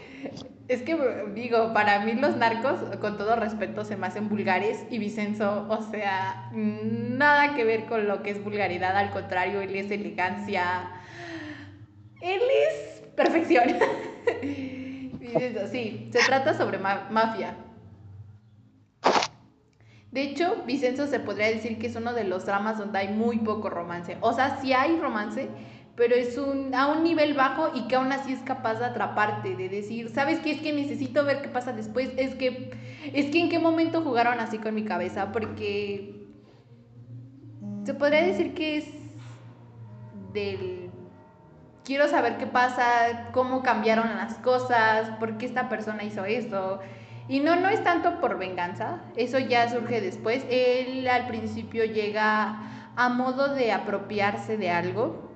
Es 0.68 0.84
que 0.84 0.96
digo, 1.34 1.74
para 1.74 2.00
mí 2.02 2.14
los 2.14 2.36
narcos, 2.36 2.80
con 3.00 3.18
todo 3.18 3.36
respeto, 3.36 3.84
se 3.84 3.98
me 3.98 4.06
hacen 4.06 4.30
vulgares 4.30 4.86
y 4.92 5.00
Vicenzo, 5.00 5.66
o 5.68 5.82
sea, 5.82 6.52
nada 6.54 7.56
que 7.56 7.64
ver 7.64 7.86
con 7.86 8.08
lo 8.08 8.22
que 8.22 8.30
es 8.30 8.44
vulgaridad, 8.44 8.96
al 8.96 9.10
contrario, 9.10 9.62
él 9.62 9.76
es 9.76 9.90
elegancia, 9.90 10.92
él 12.22 12.42
es 12.42 13.02
perfección. 13.16 13.78
Vicenzo, 14.44 15.68
sí, 15.72 16.10
se 16.14 16.20
trata 16.20 16.54
sobre 16.54 16.78
mafia. 16.78 17.56
De 20.12 20.24
hecho, 20.24 20.64
Vicenzo 20.66 21.06
se 21.06 21.20
podría 21.20 21.48
decir 21.48 21.78
que 21.78 21.88
es 21.88 21.96
uno 21.96 22.14
de 22.14 22.24
los 22.24 22.46
dramas 22.46 22.80
donde 22.80 22.98
hay 22.98 23.10
muy 23.10 23.40
poco 23.40 23.70
romance. 23.70 24.18
O 24.22 24.34
sea, 24.34 24.58
sí 24.60 24.74
hay 24.74 24.98
romance, 25.00 25.50
pero 25.96 26.16
es 26.16 26.38
un, 26.38 26.74
a 26.74 26.88
un 26.88 27.04
nivel 27.04 27.36
bajo 27.36 27.70
y 27.76 27.88
que 27.88 27.96
aún 27.96 28.12
así 28.12 28.34
es 28.34 28.40
capaz 28.40 28.76
de 28.76 28.86
atraparte, 28.86 29.56
de 29.56 29.70
decir, 29.70 30.10
¿sabes 30.10 30.40
qué? 30.40 30.52
Es 30.52 30.62
que 30.62 30.74
necesito 30.74 31.24
ver 31.26 31.42
qué 31.42 31.50
pasa 31.50 31.74
después. 31.74 32.10
Es 32.18 32.34
que, 32.36 32.72
es 33.14 33.28
que 33.28 33.40
en 33.40 33.50
qué 33.50 33.60
momento 33.60 34.02
jugaron 34.02 34.40
así 34.40 34.58
con 34.58 34.74
mi 34.74 34.84
cabeza, 34.84 35.32
porque 35.32 36.28
se 37.84 37.94
podría 37.94 38.24
decir 38.24 38.54
que 38.54 38.78
es 38.78 38.86
del... 40.34 40.90
Quiero 41.84 42.08
saber 42.08 42.38
qué 42.38 42.46
pasa, 42.46 43.30
cómo 43.32 43.64
cambiaron 43.64 44.16
las 44.16 44.36
cosas, 44.36 45.10
por 45.20 45.38
qué 45.38 45.46
esta 45.48 45.70
persona 45.70 46.04
hizo 46.04 46.24
eso. 46.26 46.80
Y 47.30 47.42
no, 47.42 47.56
no 47.56 47.70
es 47.70 47.84
tanto 47.84 48.20
por 48.20 48.40
venganza, 48.40 49.02
eso 49.16 49.38
ya 49.38 49.70
surge 49.70 50.02
después. 50.02 50.44
Él 50.50 51.08
al 51.08 51.28
principio 51.28 51.86
llega 51.86 52.60
a 52.96 53.10
modo 53.10 53.54
de 53.54 53.72
apropiarse 53.72 54.58
de 54.58 54.72
algo 54.72 55.30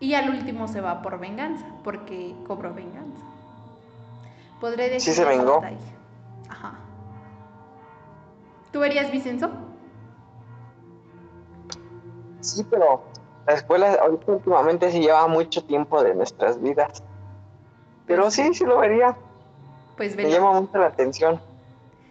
y 0.00 0.14
al 0.14 0.30
último 0.30 0.68
se 0.68 0.80
va 0.80 1.02
por 1.02 1.20
venganza, 1.20 1.66
porque 1.84 2.34
cobró 2.46 2.72
venganza. 2.72 3.22
Podré 4.58 4.88
decir. 4.88 5.12
Sí, 5.12 5.20
se 5.20 5.24
vengó. 5.26 5.62
Ajá. 6.48 6.78
¿Tú 8.72 8.80
verías 8.80 9.12
Vicenzo? 9.12 9.50
Sí, 12.40 12.66
pero 12.70 13.02
la 13.46 13.52
escuela 13.52 13.98
ahorita 14.00 14.32
últimamente 14.32 14.90
sí 14.90 15.00
lleva 15.00 15.26
mucho 15.28 15.62
tiempo 15.64 16.02
de 16.02 16.14
nuestras 16.14 16.60
vidas. 16.60 17.02
Pero 18.06 18.30
sí, 18.30 18.54
sí 18.54 18.64
lo 18.64 18.78
vería. 18.78 19.14
Pues 19.96 20.16
Me 20.16 20.30
llama 20.30 20.60
mucho 20.60 20.78
la 20.78 20.86
atención. 20.86 21.40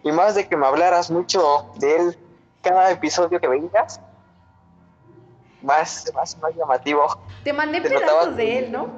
Y 0.02 0.12
más 0.12 0.34
de 0.34 0.48
que 0.48 0.56
me 0.56 0.66
hablaras 0.66 1.10
mucho 1.10 1.72
de 1.76 1.96
él 1.96 2.18
cada 2.62 2.90
episodio 2.90 3.40
que 3.40 3.48
vengas, 3.48 4.00
más, 5.62 6.10
más, 6.14 6.38
más 6.38 6.54
llamativo. 6.54 7.06
Te 7.42 7.52
mandé 7.52 7.80
pedazos 7.80 8.36
de 8.36 8.58
él, 8.58 8.72
¿no? 8.72 8.88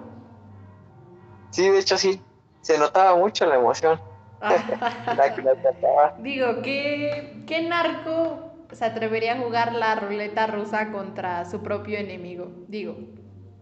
Sí, 1.51 1.69
de 1.69 1.79
hecho 1.79 1.97
sí. 1.97 2.23
Se 2.61 2.79
notaba 2.79 3.17
mucho 3.17 3.47
la 3.47 3.55
emoción. 3.57 4.01
Digo, 6.19 6.63
¿qué, 6.63 7.45
¿qué 7.47 7.63
narco 7.63 8.51
se 8.73 8.85
atrevería 8.85 9.35
a 9.35 9.39
jugar 9.39 9.73
la 9.73 9.95
ruleta 9.95 10.47
rusa 10.47 10.91
contra 10.91 11.45
su 11.45 11.63
propio 11.63 11.99
enemigo? 11.99 12.51
Digo, 12.69 12.97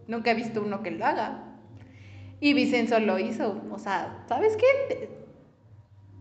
nunca 0.07 0.31
he 0.31 0.33
visto 0.33 0.61
uno 0.61 0.81
que 0.81 0.91
lo 0.91 1.05
haga. 1.05 1.54
Y 2.39 2.53
Vicenzo 2.53 2.99
lo 2.99 3.19
hizo. 3.19 3.61
O 3.71 3.79
sea, 3.79 4.23
¿sabes 4.27 4.57
qué? 4.57 5.09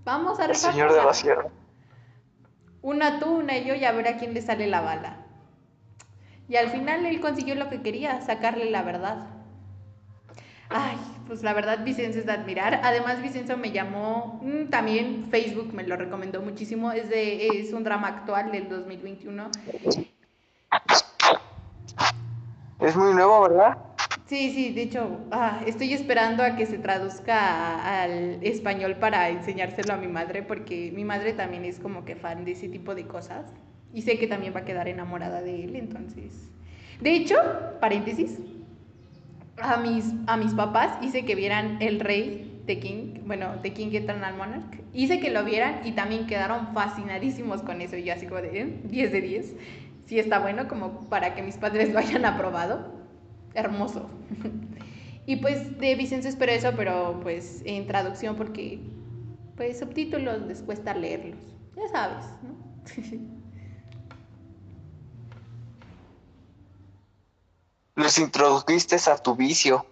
Vamos 0.05 0.39
a 0.39 0.47
El 0.47 0.55
señor 0.55 0.93
de 0.93 1.03
la 1.03 1.15
sierra. 1.15 1.47
Una 2.83 3.19
tú, 3.19 3.37
una 3.39 3.57
y 3.57 3.65
yo, 3.65 3.75
y 3.75 3.85
a 3.85 3.93
ver 3.93 4.09
a 4.09 4.17
quién 4.19 4.35
le 4.35 4.43
sale 4.43 4.67
la 4.67 4.83
bala. 4.83 5.25
Y 6.49 6.57
al 6.57 6.69
final 6.69 7.07
él 7.07 7.21
consiguió 7.21 7.55
lo 7.55 7.71
que 7.71 7.81
quería, 7.81 8.21
sacarle 8.21 8.71
la 8.71 8.83
verdad. 8.83 9.29
Ay, 10.69 10.97
pues 11.27 11.43
la 11.43 11.55
verdad 11.55 11.85
Vicenzo 11.85 12.19
es 12.19 12.27
de 12.27 12.33
admirar. 12.33 12.81
Además 12.83 13.23
Vicenzo 13.23 13.57
me 13.57 13.71
llamó, 13.71 14.41
mm, 14.43 14.71
también 14.71 15.29
Facebook 15.31 15.73
me 15.73 15.85
lo 15.85 15.97
recomendó 15.97 16.43
muchísimo. 16.43 16.93
Es, 16.93 17.09
de, 17.09 17.49
es 17.49 17.73
un 17.73 17.85
drama 17.85 18.09
actual 18.09 18.53
del 18.53 18.69
2021. 18.69 19.51
Es 22.81 22.97
muy 22.97 23.15
nuevo, 23.15 23.43
¿verdad? 23.43 23.79
Sí, 24.27 24.53
sí, 24.55 24.73
de 24.73 24.83
hecho, 24.83 25.19
ah, 25.33 25.61
estoy 25.67 25.93
esperando 25.93 26.43
a 26.43 26.57
que 26.57 26.65
se 26.65 26.79
traduzca 26.79 28.03
al 28.03 28.39
español 28.43 28.97
para 28.97 29.29
enseñárselo 29.29 29.93
a 29.93 29.97
mi 29.99 30.09
madre, 30.09 30.43
porque 30.43 30.91
mi 30.95 31.05
madre 31.05 31.35
también 31.35 31.65
es 31.67 31.79
como 31.79 32.07
que 32.07 32.17
fan 32.17 32.45
de 32.47 32.53
ese 32.53 32.69
tipo 32.69 32.95
de 32.95 33.07
cosas. 33.07 33.53
Y 33.93 34.03
sé 34.03 34.19
que 34.19 34.27
también 34.27 34.55
va 34.55 34.61
a 34.61 34.65
quedar 34.65 34.89
enamorada 34.89 35.43
de 35.43 35.65
él, 35.65 35.77
entonces. 35.77 36.49
De 37.01 37.15
hecho, 37.15 37.37
paréntesis, 37.81 38.41
a 39.61 39.77
mis, 39.77 40.13
a 40.27 40.37
mis 40.37 40.55
papás 40.55 40.99
hice 41.03 41.25
que 41.25 41.35
vieran 41.35 41.77
El 41.81 42.01
Rey 42.01 42.63
de 42.67 42.79
King, 42.81 43.21
bueno, 43.27 43.57
de 43.63 43.73
King 43.75 43.91
Eternal 43.93 44.35
Monarch. 44.37 44.81
Hice 44.95 45.21
que 45.21 45.31
lo 45.31 45.45
vieran 45.45 45.81
y 45.85 45.93
también 45.93 46.27
quedaron 46.27 46.73
fascinadísimos 46.73 47.63
con 47.63 47.83
eso. 47.83 47.97
Y 47.97 48.05
yo 48.05 48.15
así 48.15 48.27
como 48.27 48.41
de 48.41 48.81
10 48.85 49.13
de 49.13 49.21
10. 49.21 49.57
Sí 50.07 50.19
está 50.19 50.39
bueno 50.39 50.67
como 50.67 51.09
para 51.09 51.35
que 51.35 51.43
mis 51.43 51.57
padres 51.59 51.93
lo 51.93 51.99
hayan 51.99 52.25
aprobado 52.25 53.04
hermoso. 53.55 54.09
y 55.27 55.37
pues 55.37 55.79
de 55.79 55.95
Vicenzo 55.95 56.29
espero 56.29 56.53
eso, 56.53 56.73
pero 56.77 57.21
pues 57.23 57.63
en 57.65 57.87
traducción 57.87 58.37
porque 58.37 58.81
pues 59.57 59.79
subtítulos 59.79 60.43
les 60.43 60.63
cuesta 60.63 60.95
leerlos. 60.95 61.39
Ya 61.77 61.89
sabes, 61.89 62.25
¿no? 62.43 62.55
Les 67.97 68.19
introdujiste 68.19 68.97
a 69.09 69.17
tu 69.17 69.37
vicio. 69.37 69.87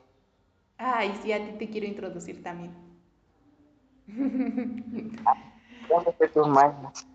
Ay, 0.76 1.16
sí, 1.22 1.32
a 1.32 1.38
ti 1.44 1.52
te 1.56 1.70
quiero 1.70 1.86
introducir 1.86 2.42
también. 2.42 2.72
tus 6.34 6.48
manos. 6.48 7.06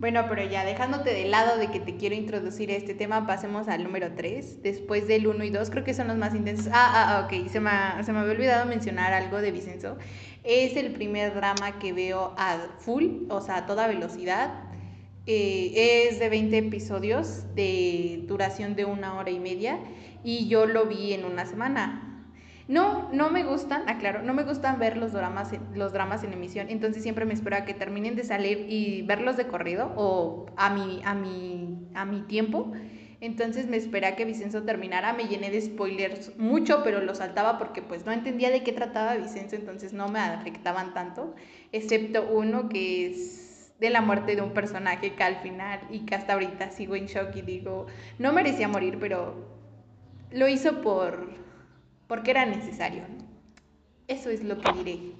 Bueno, 0.00 0.24
pero 0.30 0.42
ya 0.48 0.64
dejándote 0.64 1.12
de 1.12 1.26
lado 1.26 1.58
de 1.58 1.70
que 1.70 1.78
te 1.78 1.98
quiero 1.98 2.14
introducir 2.14 2.70
este 2.70 2.94
tema, 2.94 3.26
pasemos 3.26 3.68
al 3.68 3.84
número 3.84 4.14
3. 4.14 4.62
Después 4.62 5.06
del 5.06 5.26
1 5.26 5.44
y 5.44 5.50
2, 5.50 5.68
creo 5.68 5.84
que 5.84 5.92
son 5.92 6.08
los 6.08 6.16
más 6.16 6.34
intensos. 6.34 6.68
Ah, 6.68 6.90
ah, 6.94 7.18
ah 7.18 7.26
ok, 7.26 7.50
se 7.50 7.60
me, 7.60 7.70
se 8.02 8.10
me 8.14 8.20
había 8.20 8.32
olvidado 8.32 8.64
mencionar 8.64 9.12
algo 9.12 9.42
de 9.42 9.52
Vicenzo. 9.52 9.98
Es 10.42 10.74
el 10.76 10.92
primer 10.92 11.34
drama 11.34 11.78
que 11.78 11.92
veo 11.92 12.32
a 12.38 12.56
full, 12.78 13.26
o 13.28 13.42
sea, 13.42 13.58
a 13.58 13.66
toda 13.66 13.88
velocidad. 13.88 14.62
Eh, 15.26 16.08
es 16.08 16.18
de 16.18 16.30
20 16.30 16.56
episodios 16.56 17.54
de 17.54 18.24
duración 18.26 18.76
de 18.76 18.86
una 18.86 19.18
hora 19.18 19.30
y 19.30 19.38
media 19.38 19.80
y 20.24 20.48
yo 20.48 20.64
lo 20.64 20.86
vi 20.86 21.12
en 21.12 21.26
una 21.26 21.44
semana. 21.44 22.09
No, 22.70 23.10
no 23.12 23.30
me 23.30 23.42
gustan, 23.42 23.88
aclaro, 23.88 24.22
no 24.22 24.32
me 24.32 24.44
gustan 24.44 24.78
ver 24.78 24.96
los 24.96 25.12
dramas, 25.12 25.50
los 25.74 25.92
dramas 25.92 26.22
en 26.22 26.32
emisión, 26.32 26.68
entonces 26.70 27.02
siempre 27.02 27.24
me 27.24 27.34
espero 27.34 27.56
a 27.56 27.64
que 27.64 27.74
terminen 27.74 28.14
de 28.14 28.22
salir 28.22 28.64
y 28.68 29.02
verlos 29.02 29.36
de 29.36 29.48
corrido 29.48 29.92
o 29.96 30.46
a 30.56 30.70
mi, 30.70 31.02
a 31.04 31.10
a 32.00 32.04
mi 32.04 32.22
tiempo. 32.28 32.70
Entonces 33.20 33.66
me 33.66 33.76
esperé 33.76 34.14
que 34.14 34.24
Vicenzo 34.24 34.62
terminara, 34.62 35.14
me 35.14 35.24
llené 35.24 35.50
de 35.50 35.60
spoilers 35.60 36.38
mucho, 36.38 36.84
pero 36.84 37.00
lo 37.00 37.16
saltaba 37.16 37.58
porque 37.58 37.82
pues 37.82 38.06
no 38.06 38.12
entendía 38.12 38.50
de 38.50 38.62
qué 38.62 38.72
trataba 38.72 39.16
Vicenzo, 39.16 39.56
entonces 39.56 39.92
no 39.92 40.06
me 40.06 40.20
afectaban 40.20 40.94
tanto, 40.94 41.34
excepto 41.72 42.28
uno 42.30 42.68
que 42.68 43.08
es 43.08 43.72
de 43.80 43.90
la 43.90 44.00
muerte 44.00 44.36
de 44.36 44.42
un 44.42 44.52
personaje 44.52 45.16
que 45.16 45.24
al 45.24 45.38
final 45.38 45.80
y 45.90 46.06
que 46.06 46.14
hasta 46.14 46.34
ahorita 46.34 46.70
sigo 46.70 46.94
en 46.94 47.06
shock 47.06 47.34
y 47.34 47.42
digo, 47.42 47.86
no 48.20 48.32
merecía 48.32 48.68
morir, 48.68 48.98
pero 49.00 49.58
lo 50.30 50.46
hizo 50.46 50.82
por 50.82 51.49
porque 52.10 52.32
era 52.32 52.44
necesario. 52.44 53.04
Eso 54.08 54.30
es 54.30 54.42
lo 54.42 54.58
que 54.58 54.72
diré. 54.72 55.12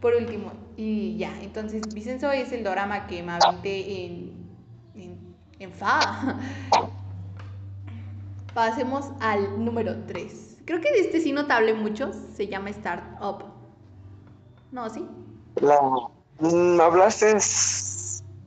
Por 0.00 0.14
último, 0.14 0.52
y 0.76 1.18
ya, 1.18 1.32
entonces 1.42 1.82
Vicenzo 1.92 2.30
es 2.30 2.52
el 2.52 2.62
drama 2.62 3.08
que 3.08 3.24
me 3.24 3.32
aventé 3.32 4.04
en, 4.04 4.48
en, 4.94 5.72
FA. 5.72 6.38
Pasemos 8.54 9.10
al 9.18 9.64
número 9.64 9.96
3. 10.06 10.58
Creo 10.64 10.80
que 10.80 10.92
de 10.92 11.00
este 11.00 11.20
sí 11.20 11.32
notable 11.32 11.74
mucho, 11.74 12.12
se 12.36 12.46
llama 12.46 12.70
Startup. 12.70 13.42
¿No, 14.70 14.88
sí? 14.90 15.04
La, 15.56 15.80
mm, 16.38 16.80
hablaste, 16.80 17.36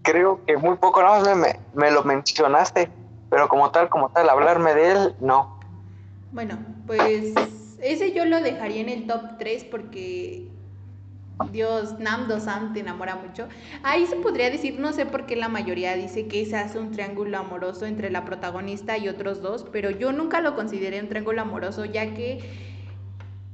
creo 0.01 0.39
que 0.45 0.55
muy 0.55 0.77
poco 0.77 1.03
no 1.03 1.35
me, 1.35 1.59
me 1.73 1.91
lo 1.91 2.05
mencionaste, 2.05 2.89
pero 3.29 3.49
como 3.49 3.69
tal, 3.71 3.89
como 3.89 4.07
tal, 4.11 4.29
hablarme 4.29 4.73
de 4.75 4.91
él, 4.93 5.15
no. 5.19 5.59
Bueno, 6.31 6.57
pues 6.87 7.33
ese 7.81 8.13
yo 8.13 8.25
lo 8.25 8.41
dejaría 8.41 8.81
en 8.81 8.89
el 8.89 9.07
top 9.07 9.37
3 9.37 9.65
porque 9.65 10.47
Dios, 11.51 11.99
Namdo 11.99 12.39
Sam 12.39 12.73
te 12.73 12.81
enamora 12.81 13.15
mucho. 13.15 13.47
Ahí 13.83 14.05
se 14.05 14.15
podría 14.17 14.49
decir, 14.49 14.79
no 14.79 14.93
sé 14.93 15.05
por 15.05 15.25
qué 15.25 15.35
la 15.35 15.49
mayoría 15.49 15.95
dice 15.95 16.27
que 16.27 16.45
se 16.45 16.55
hace 16.57 16.77
un 16.77 16.91
triángulo 16.91 17.37
amoroso 17.37 17.85
entre 17.85 18.11
la 18.11 18.25
protagonista 18.25 18.97
y 18.97 19.09
otros 19.09 19.41
dos, 19.41 19.65
pero 19.71 19.89
yo 19.89 20.11
nunca 20.11 20.41
lo 20.41 20.55
consideré 20.55 20.99
un 20.99 21.09
triángulo 21.09 21.41
amoroso, 21.41 21.85
ya 21.85 22.13
que 22.13 22.39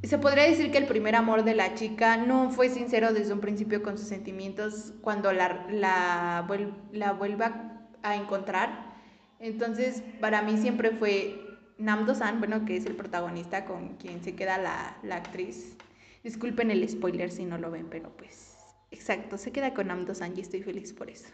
se 0.04 0.18
podría 0.18 0.44
decir 0.44 0.72
que 0.72 0.78
el 0.78 0.86
primer 0.86 1.16
amor 1.16 1.44
de 1.44 1.56
la 1.56 1.74
chica 1.76 2.18
no 2.18 2.50
fue 2.50 2.70
sincero 2.70 3.14
desde 3.14 3.34
un 3.34 3.40
principio 3.40 3.82
con 3.82 3.98
sus 3.98 4.08
sentimientos 4.08 4.94
cuando 5.02 5.32
la, 5.34 5.66
la, 5.70 6.48
la 6.92 7.14
vuelva 7.14 7.88
a 8.04 8.16
encontrar. 8.16 8.96
Entonces, 9.40 10.04
para 10.20 10.42
mí 10.42 10.58
siempre 10.58 10.92
fue 10.92 11.47
Namdo-san, 11.78 12.40
bueno, 12.40 12.66
que 12.66 12.78
es 12.78 12.86
el 12.86 12.96
protagonista 12.96 13.66
con 13.66 13.98
quien 13.98 14.24
se 14.24 14.36
queda 14.36 14.58
la, 14.58 14.98
la 15.04 15.18
actriz 15.18 15.78
Disculpen 16.28 16.72
el 16.72 16.90
spoiler 16.90 17.32
si 17.32 17.46
no 17.46 17.58
lo 17.58 17.72
ven, 17.72 17.88
pero 17.90 18.10
pues 18.18 18.58
exacto, 18.92 19.38
se 19.38 19.54
queda 19.54 19.74
con 19.74 19.90
Amdo-san 19.90 20.34
y 20.36 20.42
estoy 20.42 20.62
feliz 20.62 20.92
por 20.92 21.10
eso. 21.10 21.30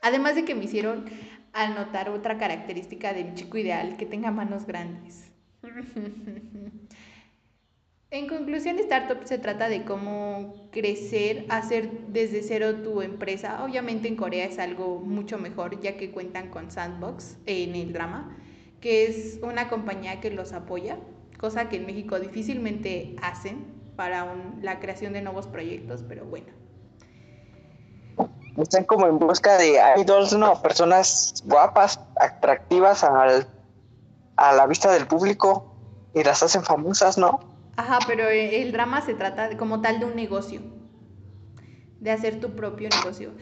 Además 0.00 0.34
de 0.34 0.46
que 0.46 0.54
me 0.54 0.64
hicieron 0.64 1.04
anotar 1.52 2.08
otra 2.08 2.38
característica 2.38 3.12
de 3.12 3.24
mi 3.24 3.34
chico 3.34 3.58
ideal, 3.58 3.98
que 3.98 4.06
tenga 4.06 4.30
manos 4.30 4.64
grandes. 4.64 5.30
en 8.10 8.28
conclusión, 8.28 8.78
Startup 8.78 9.22
se 9.24 9.38
trata 9.38 9.68
de 9.68 9.84
cómo 9.84 10.70
crecer, 10.70 11.44
hacer 11.50 12.06
desde 12.08 12.42
cero 12.42 12.76
tu 12.76 13.02
empresa. 13.02 13.62
Obviamente 13.62 14.08
en 14.08 14.16
Corea 14.16 14.46
es 14.46 14.58
algo 14.58 15.00
mucho 15.00 15.36
mejor, 15.36 15.82
ya 15.82 15.98
que 15.98 16.12
cuentan 16.12 16.48
con 16.48 16.70
Sandbox 16.70 17.36
en 17.44 17.74
el 17.74 17.92
drama, 17.92 18.34
que 18.80 19.06
es 19.06 19.38
una 19.42 19.68
compañía 19.68 20.20
que 20.20 20.30
los 20.30 20.52
apoya, 20.52 20.98
cosa 21.38 21.68
que 21.68 21.76
en 21.76 21.86
México 21.86 22.18
difícilmente 22.18 23.16
hacen 23.22 23.66
para 23.96 24.34
la 24.62 24.78
creación 24.78 25.12
de 25.12 25.22
nuevos 25.22 25.46
proyectos, 25.46 26.04
pero 26.08 26.24
bueno. 26.24 26.46
Están 28.56 28.84
como 28.84 29.06
en 29.06 29.18
busca 29.18 29.56
de 29.56 29.80
idols, 29.98 30.32
¿no? 30.34 30.60
Personas 30.62 31.42
guapas, 31.46 32.00
atractivas 32.20 33.04
al, 33.04 33.46
a 34.36 34.52
la 34.52 34.66
vista 34.66 34.92
del 34.92 35.06
público 35.06 35.74
y 36.14 36.24
las 36.24 36.42
hacen 36.42 36.62
famosas, 36.62 37.18
¿no? 37.18 37.40
Ajá, 37.76 38.00
pero 38.06 38.28
el 38.28 38.72
drama 38.72 39.00
se 39.02 39.14
trata 39.14 39.56
como 39.56 39.80
tal 39.80 40.00
de 40.00 40.06
un 40.06 40.16
negocio, 40.16 40.60
de 42.00 42.10
hacer 42.10 42.40
tu 42.40 42.50
propio 42.54 42.88
negocio. 42.88 43.32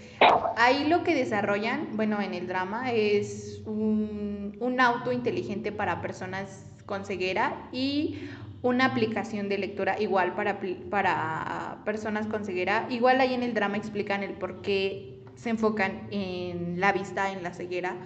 Ahí 0.56 0.88
lo 0.88 1.04
que 1.04 1.14
desarrollan, 1.14 1.88
bueno, 1.94 2.20
en 2.20 2.34
el 2.34 2.46
drama 2.46 2.92
es 2.92 3.62
un, 3.66 4.56
un 4.60 4.80
auto 4.80 5.12
inteligente 5.12 5.72
para 5.72 6.00
personas 6.00 6.64
con 6.86 7.04
ceguera 7.04 7.68
y 7.72 8.28
una 8.62 8.86
aplicación 8.86 9.48
de 9.48 9.58
lectura 9.58 10.00
igual 10.00 10.34
para, 10.34 10.60
para 10.90 11.78
personas 11.84 12.26
con 12.26 12.44
ceguera. 12.44 12.86
Igual 12.90 13.20
ahí 13.20 13.34
en 13.34 13.42
el 13.42 13.54
drama 13.54 13.76
explican 13.76 14.22
el 14.22 14.32
por 14.32 14.62
qué 14.62 15.22
se 15.34 15.50
enfocan 15.50 16.08
en 16.10 16.80
la 16.80 16.92
vista, 16.92 17.30
en 17.32 17.42
la 17.42 17.52
ceguera. 17.52 17.96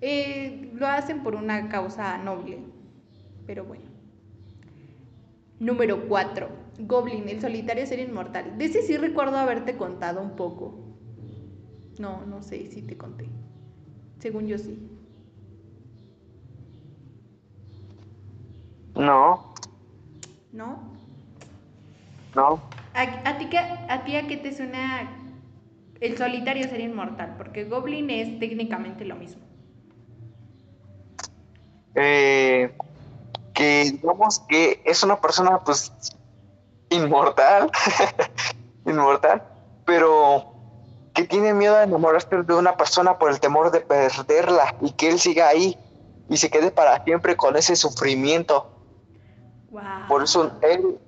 Eh, 0.00 0.70
lo 0.74 0.86
hacen 0.86 1.22
por 1.22 1.36
una 1.36 1.68
causa 1.68 2.18
noble, 2.18 2.58
pero 3.46 3.64
bueno. 3.64 3.84
Número 5.58 6.08
4. 6.08 6.48
Goblin, 6.86 7.28
el 7.28 7.40
solitario 7.40 7.86
ser 7.86 8.00
inmortal. 8.00 8.58
De 8.58 8.66
ese 8.66 8.82
sí 8.82 8.96
recuerdo 8.96 9.36
haberte 9.38 9.76
contado 9.76 10.20
un 10.20 10.36
poco. 10.36 10.74
No, 11.98 12.24
no 12.26 12.42
sé 12.42 12.70
si 12.70 12.82
te 12.82 12.96
conté. 12.96 13.28
Según 14.18 14.46
yo 14.46 14.58
sí. 14.58 14.78
No. 18.94 19.50
¿no? 20.52 20.78
No. 22.34 22.60
¿A, 22.94 23.38
ti, 23.38 23.48
a 23.56 24.04
ti 24.04 24.16
a 24.16 24.26
qué 24.26 24.36
te 24.36 24.54
suena 24.54 25.10
el 26.00 26.18
solitario 26.18 26.68
ser 26.68 26.80
inmortal? 26.80 27.36
Porque 27.36 27.64
Goblin 27.64 28.10
es 28.10 28.38
técnicamente 28.38 29.04
lo 29.04 29.16
mismo. 29.16 29.42
Eh, 31.94 32.72
que 33.54 33.90
digamos 33.92 34.40
que 34.40 34.82
es 34.84 35.02
una 35.02 35.20
persona 35.20 35.58
pues 35.58 35.92
inmortal, 36.90 37.70
inmortal, 38.86 39.42
pero 39.84 40.52
que 41.14 41.24
tiene 41.24 41.54
miedo 41.54 41.76
a 41.76 41.84
enamorarse 41.84 42.42
de 42.42 42.54
una 42.54 42.76
persona 42.76 43.18
por 43.18 43.30
el 43.30 43.40
temor 43.40 43.70
de 43.70 43.80
perderla 43.80 44.76
y 44.80 44.92
que 44.92 45.08
él 45.08 45.18
siga 45.18 45.48
ahí 45.48 45.76
y 46.28 46.36
se 46.36 46.50
quede 46.50 46.70
para 46.70 47.02
siempre 47.04 47.36
con 47.36 47.56
ese 47.56 47.74
sufrimiento. 47.74 48.70
Por 50.08 50.22
eso 50.22 50.52
él 50.62 50.98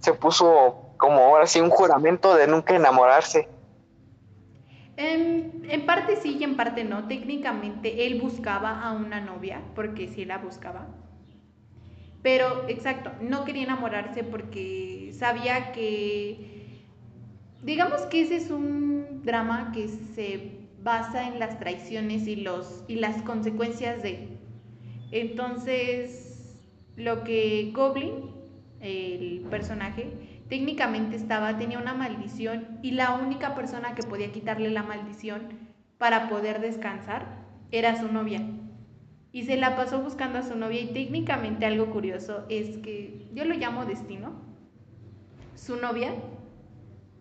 se 0.00 0.12
puso 0.12 0.94
como 0.96 1.20
ahora 1.20 1.46
sí 1.46 1.60
un 1.60 1.70
juramento 1.70 2.34
de 2.34 2.46
nunca 2.46 2.74
enamorarse. 2.74 3.48
En, 4.96 5.86
parte 5.86 6.16
sí 6.16 6.38
y 6.40 6.44
en 6.44 6.56
parte 6.56 6.82
no. 6.82 7.06
Técnicamente 7.06 8.06
él 8.06 8.20
buscaba 8.20 8.82
a 8.82 8.92
una 8.92 9.20
novia, 9.20 9.62
porque 9.76 10.08
sí 10.08 10.24
la 10.24 10.38
buscaba. 10.38 10.86
Pero, 12.22 12.68
exacto, 12.68 13.12
no 13.20 13.44
quería 13.44 13.64
enamorarse 13.64 14.24
porque 14.24 15.12
sabía 15.14 15.72
que, 15.72 16.84
digamos 17.62 18.02
que 18.02 18.22
ese 18.22 18.36
es 18.36 18.50
un 18.50 19.22
drama 19.24 19.72
que 19.72 19.88
se 19.88 20.58
basa 20.82 21.28
en 21.28 21.38
las 21.38 21.58
traiciones 21.58 22.26
y, 22.26 22.36
los, 22.36 22.84
y 22.88 22.96
las 22.96 23.22
consecuencias 23.22 24.02
de... 24.02 24.36
Entonces, 25.10 26.56
lo 26.96 27.24
que 27.24 27.70
Goblin, 27.74 28.32
el 28.80 29.46
personaje, 29.48 30.12
técnicamente 30.48 31.16
estaba, 31.16 31.56
tenía 31.56 31.78
una 31.78 31.94
maldición 31.94 32.78
y 32.82 32.92
la 32.92 33.14
única 33.14 33.54
persona 33.54 33.94
que 33.94 34.02
podía 34.02 34.32
quitarle 34.32 34.70
la 34.70 34.82
maldición 34.82 35.42
para 35.98 36.28
poder 36.28 36.60
descansar 36.60 37.44
era 37.70 38.00
su 38.00 38.10
novia. 38.10 38.42
Y 39.32 39.44
se 39.44 39.56
la 39.56 39.76
pasó 39.76 40.00
buscando 40.00 40.38
a 40.38 40.42
su 40.42 40.56
novia 40.56 40.80
y 40.80 40.92
técnicamente 40.92 41.66
algo 41.66 41.90
curioso 41.90 42.44
es 42.48 42.78
que 42.78 43.28
yo 43.34 43.44
lo 43.44 43.54
llamo 43.54 43.84
destino. 43.84 44.32
Su 45.54 45.76
novia 45.76 46.14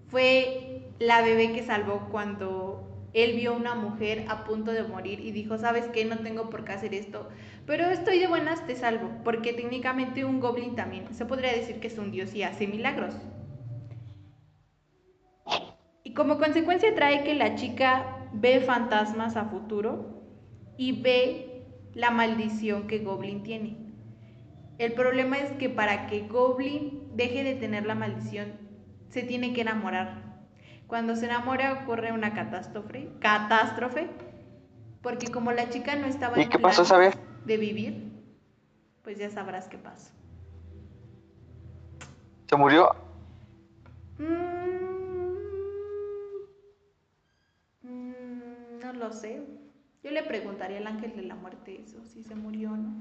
fue 0.08 0.90
la 1.00 1.22
bebé 1.22 1.52
que 1.52 1.64
salvó 1.64 2.08
cuando 2.10 2.88
él 3.14 3.36
vio 3.36 3.56
una 3.56 3.76
mujer 3.76 4.26
a 4.30 4.44
punto 4.44 4.72
de 4.72 4.84
morir 4.84 5.20
y 5.20 5.32
dijo, 5.32 5.58
¿sabes 5.58 5.88
qué? 5.88 6.06
No 6.06 6.20
tengo 6.20 6.50
por 6.50 6.64
qué 6.66 6.74
hacer 6.74 6.94
esto, 6.94 7.28
pero 7.66 7.86
estoy 7.86 8.20
de 8.20 8.28
buenas, 8.28 8.66
te 8.68 8.76
salvo, 8.76 9.10
porque 9.24 9.54
técnicamente 9.54 10.24
un 10.24 10.40
goblin 10.40 10.76
también 10.76 11.14
se 11.14 11.26
podría 11.26 11.52
decir 11.52 11.80
que 11.80 11.88
es 11.88 11.98
un 11.98 12.12
dios 12.12 12.34
y 12.36 12.44
hace 12.44 12.68
milagros. 12.68 13.16
Y 16.04 16.14
como 16.14 16.38
consecuencia 16.38 16.94
trae 16.96 17.24
que 17.24 17.34
la 17.34 17.56
chica 17.56 18.30
ve 18.34 18.60
fantasmas 18.62 19.36
a 19.36 19.46
futuro 19.46 20.24
y 20.78 21.02
ve 21.02 21.47
la 21.98 22.12
maldición 22.12 22.88
que 22.88 23.00
Goblin 23.00 23.42
tiene. 23.42 23.76
El 24.78 24.94
problema 24.94 25.40
es 25.40 25.52
que 25.54 25.68
para 25.68 26.06
que 26.06 26.28
Goblin 26.28 27.10
deje 27.16 27.44
de 27.44 27.56
tener 27.56 27.88
la 27.88 27.96
maldición, 27.96 28.54
se 29.10 29.24
tiene 29.24 29.52
que 29.54 29.62
enamorar 29.62 30.28
cuando 30.86 31.16
se 31.16 31.26
enamora 31.26 31.74
ocurre 31.74 32.12
una 32.14 32.34
catástrofe, 32.34 33.10
catástrofe, 33.20 34.08
porque 35.02 35.32
como 35.32 35.52
la 35.52 35.70
chica 35.70 35.96
no 35.96 36.06
estaba 36.06 36.38
en 36.38 36.50
qué 36.50 36.60
pasó 36.60 36.84
de 37.46 37.58
vivir, 37.58 38.12
pues 39.04 39.18
ya 39.18 39.30
sabrás 39.32 39.68
qué 39.68 39.80
pasó. 39.80 40.12
¿Se 42.48 42.56
murió? 42.56 42.96
Mm, 44.20 44.28
mm, 47.82 48.80
no 48.82 48.94
lo 48.94 49.12
sé. 49.12 49.57
Yo 50.08 50.14
le 50.14 50.24
preguntaría 50.24 50.78
al 50.78 50.88
ángel 50.88 51.18
de 51.18 51.24
la 51.24 51.36
muerte 51.36 51.82
eso, 51.82 52.02
si 52.06 52.24
se 52.24 52.34
murió 52.34 52.72
o 52.72 52.78
no. 52.78 52.94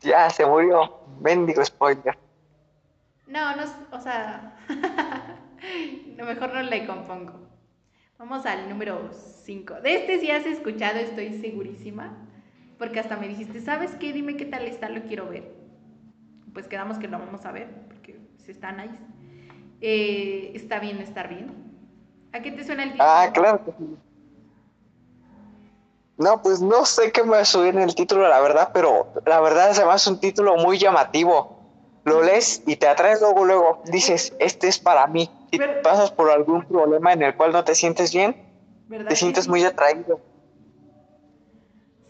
Ya, 0.00 0.30
se 0.30 0.46
murió. 0.46 0.90
Bendigo 1.20 1.62
spoiler. 1.62 2.16
No, 3.26 3.54
no, 3.54 3.64
o 3.90 4.00
sea, 4.00 4.56
lo 6.16 6.24
mejor 6.24 6.54
no 6.54 6.62
le 6.62 6.86
compongo. 6.86 7.34
Vamos 8.16 8.46
al 8.46 8.70
número 8.70 9.10
5. 9.12 9.82
De 9.82 9.96
este 9.96 10.20
sí 10.20 10.30
has 10.30 10.46
escuchado, 10.46 11.00
estoy 11.00 11.38
segurísima. 11.38 12.16
Porque 12.78 13.00
hasta 13.00 13.18
me 13.18 13.28
dijiste, 13.28 13.60
¿sabes 13.60 13.94
qué? 13.96 14.14
Dime 14.14 14.38
qué 14.38 14.46
tal 14.46 14.62
está, 14.62 14.88
lo 14.88 15.02
quiero 15.02 15.28
ver. 15.28 15.52
Pues 16.54 16.66
quedamos 16.66 16.96
que 16.98 17.08
lo 17.08 17.18
vamos 17.18 17.44
a 17.44 17.52
ver, 17.52 17.68
porque 17.88 18.18
se 18.38 18.52
está 18.52 18.72
nice. 18.72 18.96
Eh, 19.82 20.52
está 20.54 20.80
bien 20.80 20.96
estar 21.02 21.28
bien. 21.28 21.52
¿A 22.32 22.40
qué 22.40 22.52
te 22.52 22.64
suena 22.64 22.84
el 22.84 22.92
título? 22.92 23.10
Ah, 23.10 23.30
claro 23.34 23.62
que 23.62 23.72
sí. 23.72 23.98
No, 26.18 26.42
pues 26.42 26.60
no 26.60 26.86
sé 26.86 27.12
qué 27.12 27.22
me 27.22 27.30
va 27.30 27.40
a 27.40 27.44
subir 27.44 27.74
en 27.74 27.82
el 27.82 27.94
título, 27.94 28.28
la 28.28 28.40
verdad, 28.40 28.70
pero 28.72 29.12
la 29.26 29.40
verdad 29.40 29.70
es 29.70 29.78
además 29.78 30.06
un 30.06 30.18
título 30.18 30.56
muy 30.56 30.78
llamativo 30.78 31.56
lo 32.06 32.22
lees 32.22 32.62
y 32.66 32.76
te 32.76 32.86
atraes 32.86 33.20
luego, 33.20 33.44
luego, 33.44 33.82
dices, 33.84 34.32
este 34.38 34.68
es 34.68 34.78
para 34.78 35.08
mí. 35.08 35.28
Si 35.50 35.58
pasas 35.82 36.12
por 36.12 36.30
algún 36.30 36.64
problema 36.64 37.12
en 37.12 37.22
el 37.22 37.34
cual 37.34 37.50
no 37.50 37.64
te 37.64 37.74
sientes 37.74 38.14
bien, 38.14 38.36
¿Verdad? 38.86 39.08
Te 39.08 39.16
sientes 39.16 39.44
sí? 39.44 39.50
muy 39.50 39.64
atraído. 39.64 40.20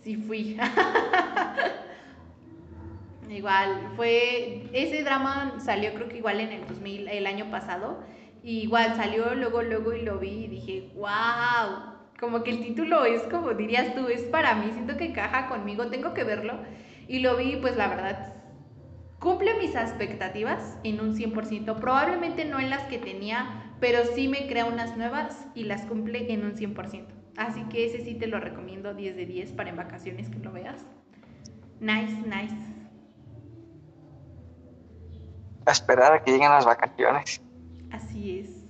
Sí 0.04 0.16
fui. 0.16 0.60
igual, 3.30 3.92
fue, 3.96 4.68
ese 4.74 5.02
drama 5.02 5.54
salió 5.64 5.94
creo 5.94 6.08
que 6.08 6.18
igual 6.18 6.40
en 6.40 6.52
el 6.52 6.66
2000, 6.66 7.08
el 7.08 7.26
año 7.26 7.50
pasado. 7.50 8.00
Y 8.42 8.64
igual 8.64 8.96
salió 8.96 9.34
luego, 9.34 9.62
luego 9.62 9.94
y 9.94 10.02
lo 10.02 10.18
vi 10.18 10.44
y 10.44 10.48
dije, 10.48 10.90
wow. 10.94 11.95
Como 12.18 12.42
que 12.42 12.50
el 12.50 12.60
título 12.60 13.04
es 13.04 13.22
como 13.24 13.52
dirías 13.52 13.94
tú, 13.94 14.08
es 14.08 14.22
para 14.22 14.54
mí, 14.54 14.70
siento 14.72 14.96
que 14.96 15.06
encaja 15.06 15.48
conmigo, 15.48 15.88
tengo 15.88 16.14
que 16.14 16.24
verlo. 16.24 16.54
Y 17.08 17.20
lo 17.20 17.36
vi, 17.36 17.56
pues 17.56 17.76
la 17.76 17.88
verdad, 17.88 18.34
cumple 19.18 19.58
mis 19.58 19.74
expectativas 19.74 20.78
en 20.82 21.00
un 21.00 21.14
100%. 21.14 21.78
Probablemente 21.78 22.44
no 22.44 22.58
en 22.58 22.70
las 22.70 22.84
que 22.84 22.98
tenía, 22.98 23.74
pero 23.80 24.04
sí 24.14 24.28
me 24.28 24.46
crea 24.46 24.64
unas 24.64 24.96
nuevas 24.96 25.46
y 25.54 25.64
las 25.64 25.82
cumple 25.82 26.32
en 26.32 26.44
un 26.44 26.54
100%. 26.54 27.06
Así 27.36 27.62
que 27.64 27.84
ese 27.84 28.02
sí 28.02 28.14
te 28.14 28.26
lo 28.26 28.40
recomiendo 28.40 28.94
10 28.94 29.14
de 29.14 29.26
10 29.26 29.52
para 29.52 29.70
en 29.70 29.76
vacaciones 29.76 30.30
que 30.30 30.38
lo 30.38 30.52
veas. 30.52 30.86
Nice, 31.80 32.16
nice. 32.26 32.56
A 35.66 35.72
esperar 35.72 36.12
a 36.14 36.22
que 36.22 36.30
lleguen 36.30 36.50
las 36.50 36.64
vacaciones. 36.64 37.42
Así 37.90 38.38
es. 38.38 38.64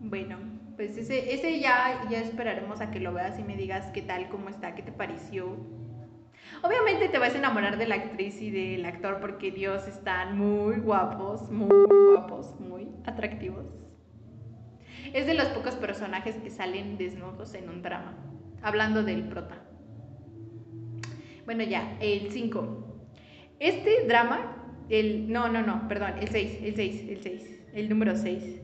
Bueno, 0.00 0.36
pues 0.76 0.96
ese, 0.96 1.34
ese 1.34 1.60
ya, 1.60 2.06
ya 2.10 2.20
esperaremos 2.20 2.80
a 2.80 2.90
que 2.90 3.00
lo 3.00 3.12
veas 3.12 3.38
y 3.38 3.44
me 3.44 3.56
digas 3.56 3.90
qué 3.92 4.02
tal, 4.02 4.28
cómo 4.28 4.48
está, 4.48 4.74
qué 4.74 4.82
te 4.82 4.92
pareció. 4.92 5.56
Obviamente 6.62 7.08
te 7.08 7.18
vas 7.18 7.34
a 7.34 7.38
enamorar 7.38 7.76
de 7.76 7.86
la 7.86 7.96
actriz 7.96 8.40
y 8.40 8.50
del 8.50 8.84
actor 8.84 9.18
porque 9.20 9.50
Dios 9.50 9.86
están 9.88 10.38
muy 10.38 10.76
guapos, 10.76 11.50
muy 11.50 11.86
guapos, 12.14 12.58
muy 12.60 12.88
atractivos. 13.04 13.66
Es 15.12 15.26
de 15.26 15.34
los 15.34 15.48
pocos 15.48 15.74
personajes 15.74 16.36
que 16.36 16.50
salen 16.50 16.96
desnudos 16.96 17.54
en 17.54 17.68
un 17.68 17.82
drama. 17.82 18.16
Hablando 18.62 19.02
del 19.02 19.28
prota. 19.28 19.58
Bueno, 21.44 21.64
ya, 21.64 21.96
el 22.00 22.30
5. 22.30 23.00
Este 23.58 24.06
drama, 24.06 24.84
el. 24.88 25.30
No, 25.30 25.48
no, 25.48 25.62
no, 25.62 25.88
perdón, 25.88 26.14
el 26.20 26.28
6, 26.28 26.60
el 26.62 26.76
6, 26.76 27.08
el 27.08 27.22
6, 27.22 27.60
el 27.74 27.88
número 27.88 28.16
6. 28.16 28.61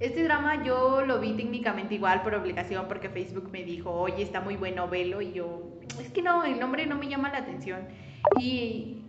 Este 0.00 0.24
drama 0.24 0.64
yo 0.64 1.02
lo 1.02 1.20
vi 1.20 1.34
técnicamente 1.34 1.94
igual 1.94 2.22
por 2.22 2.34
obligación 2.34 2.88
porque 2.88 3.10
Facebook 3.10 3.50
me 3.52 3.64
dijo, 3.64 3.90
oye, 3.92 4.22
está 4.22 4.40
muy 4.40 4.56
bueno, 4.56 4.88
velo. 4.88 5.20
Y 5.20 5.32
yo, 5.32 5.78
es 6.00 6.08
que 6.08 6.22
no, 6.22 6.42
el 6.42 6.58
nombre 6.58 6.86
no 6.86 6.96
me 6.96 7.06
llama 7.06 7.28
la 7.30 7.38
atención. 7.38 7.86
Y 8.40 9.04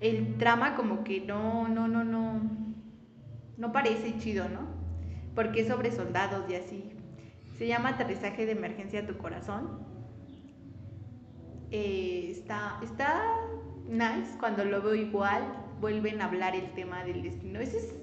el 0.00 0.36
drama 0.36 0.74
como 0.76 1.04
que 1.04 1.22
no, 1.22 1.68
no, 1.68 1.88
no, 1.88 2.04
no, 2.04 2.42
no 3.56 3.72
parece 3.72 4.18
chido, 4.18 4.46
¿no? 4.50 4.68
Porque 5.34 5.62
es 5.62 5.68
sobre 5.68 5.90
soldados 5.90 6.44
y 6.50 6.54
así. 6.56 6.90
Se 7.56 7.66
llama 7.66 7.90
Aterrizaje 7.90 8.44
de 8.44 8.52
Emergencia 8.52 9.00
a 9.00 9.06
tu 9.06 9.16
Corazón. 9.16 9.86
Eh, 11.70 12.28
está, 12.30 12.78
está 12.82 13.22
nice 13.88 14.36
cuando 14.38 14.66
lo 14.66 14.82
veo 14.82 14.94
igual. 14.94 15.42
Vuelven 15.80 16.20
a 16.20 16.26
hablar 16.26 16.54
el 16.54 16.70
tema 16.74 17.04
del 17.04 17.22
destino. 17.22 17.58
Ese 17.58 17.78
es 17.78 18.01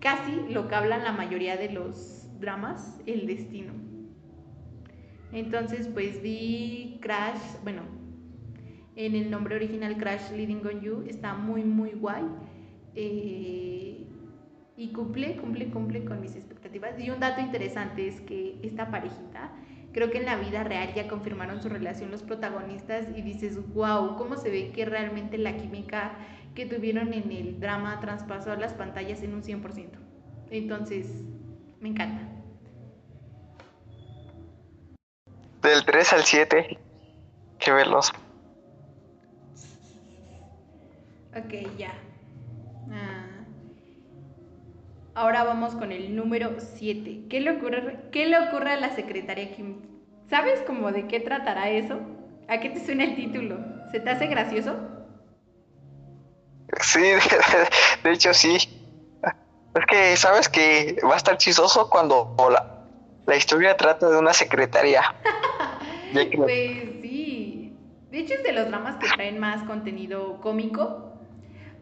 casi 0.00 0.32
lo 0.50 0.68
que 0.68 0.74
hablan 0.74 1.04
la 1.04 1.12
mayoría 1.12 1.56
de 1.56 1.72
los 1.72 2.28
dramas, 2.40 3.00
el 3.06 3.26
destino. 3.26 3.72
Entonces, 5.32 5.88
pues 5.88 6.22
vi 6.22 6.98
Crash, 7.02 7.40
bueno, 7.62 7.82
en 8.94 9.14
el 9.14 9.30
nombre 9.30 9.56
original 9.56 9.96
Crash 9.96 10.30
Leading 10.30 10.66
on 10.66 10.80
You, 10.80 11.04
está 11.06 11.34
muy, 11.34 11.64
muy 11.64 11.90
guay. 11.90 12.24
Eh, 12.94 14.06
y 14.76 14.88
cumple, 14.88 15.36
cumple, 15.36 15.68
cumple 15.68 16.04
con 16.04 16.20
mis 16.20 16.36
expectativas. 16.36 16.98
Y 16.98 17.10
un 17.10 17.20
dato 17.20 17.40
interesante 17.40 18.06
es 18.08 18.20
que 18.20 18.58
esta 18.62 18.90
parejita, 18.90 19.50
creo 19.92 20.10
que 20.10 20.18
en 20.18 20.26
la 20.26 20.36
vida 20.36 20.64
real 20.64 20.92
ya 20.94 21.08
confirmaron 21.08 21.62
su 21.62 21.68
relación 21.68 22.10
los 22.10 22.22
protagonistas 22.22 23.06
y 23.16 23.22
dices, 23.22 23.58
wow, 23.74 24.16
cómo 24.16 24.36
se 24.36 24.50
ve 24.50 24.70
que 24.72 24.84
realmente 24.84 25.38
la 25.38 25.56
química 25.56 26.12
que 26.56 26.66
tuvieron 26.66 27.12
en 27.12 27.30
el 27.30 27.60
drama 27.60 28.00
traspasó 28.00 28.56
las 28.56 28.72
pantallas 28.72 29.22
en 29.22 29.34
un 29.34 29.42
100%. 29.42 29.90
Entonces, 30.50 31.06
me 31.80 31.90
encanta. 31.90 32.22
Del 35.62 35.84
3 35.84 36.12
al 36.14 36.24
7. 36.24 36.78
Qué 37.58 37.72
veloz. 37.72 38.10
Ok, 41.36 41.76
ya. 41.76 41.92
Ah. 42.90 43.44
Ahora 45.14 45.44
vamos 45.44 45.74
con 45.74 45.92
el 45.92 46.16
número 46.16 46.54
7. 46.58 47.26
¿Qué 47.28 47.40
le 47.40 47.50
ocurre, 47.52 47.98
qué 48.10 48.26
le 48.26 48.38
ocurre 48.38 48.72
a 48.72 48.80
la 48.80 48.90
secretaria 48.94 49.54
Kim? 49.54 49.82
¿Sabes 50.30 50.62
cómo 50.66 50.90
de 50.90 51.06
qué 51.06 51.20
tratará 51.20 51.68
eso? 51.68 52.00
¿A 52.48 52.60
qué 52.60 52.70
te 52.70 52.84
suena 52.84 53.04
el 53.04 53.16
título? 53.16 53.58
¿Se 53.92 54.00
te 54.00 54.10
hace 54.10 54.26
gracioso? 54.26 54.95
Sí, 56.80 57.00
de, 57.00 57.20
de 58.04 58.12
hecho 58.12 58.34
sí. 58.34 58.56
Es 59.74 59.86
que 59.86 60.16
sabes 60.16 60.48
que 60.48 60.96
va 61.04 61.14
a 61.14 61.16
estar 61.18 61.36
chistoso 61.36 61.90
cuando 61.90 62.34
la, 62.50 62.86
la 63.26 63.36
historia 63.36 63.76
trata 63.76 64.08
de 64.08 64.18
una 64.18 64.32
secretaria. 64.32 65.02
Pues 66.12 67.00
sí. 67.02 67.76
De 68.10 68.18
hecho 68.18 68.34
es 68.34 68.42
de 68.44 68.52
los 68.52 68.68
dramas 68.68 68.96
que 68.96 69.08
traen 69.08 69.38
más 69.38 69.64
contenido 69.64 70.40
cómico, 70.40 71.12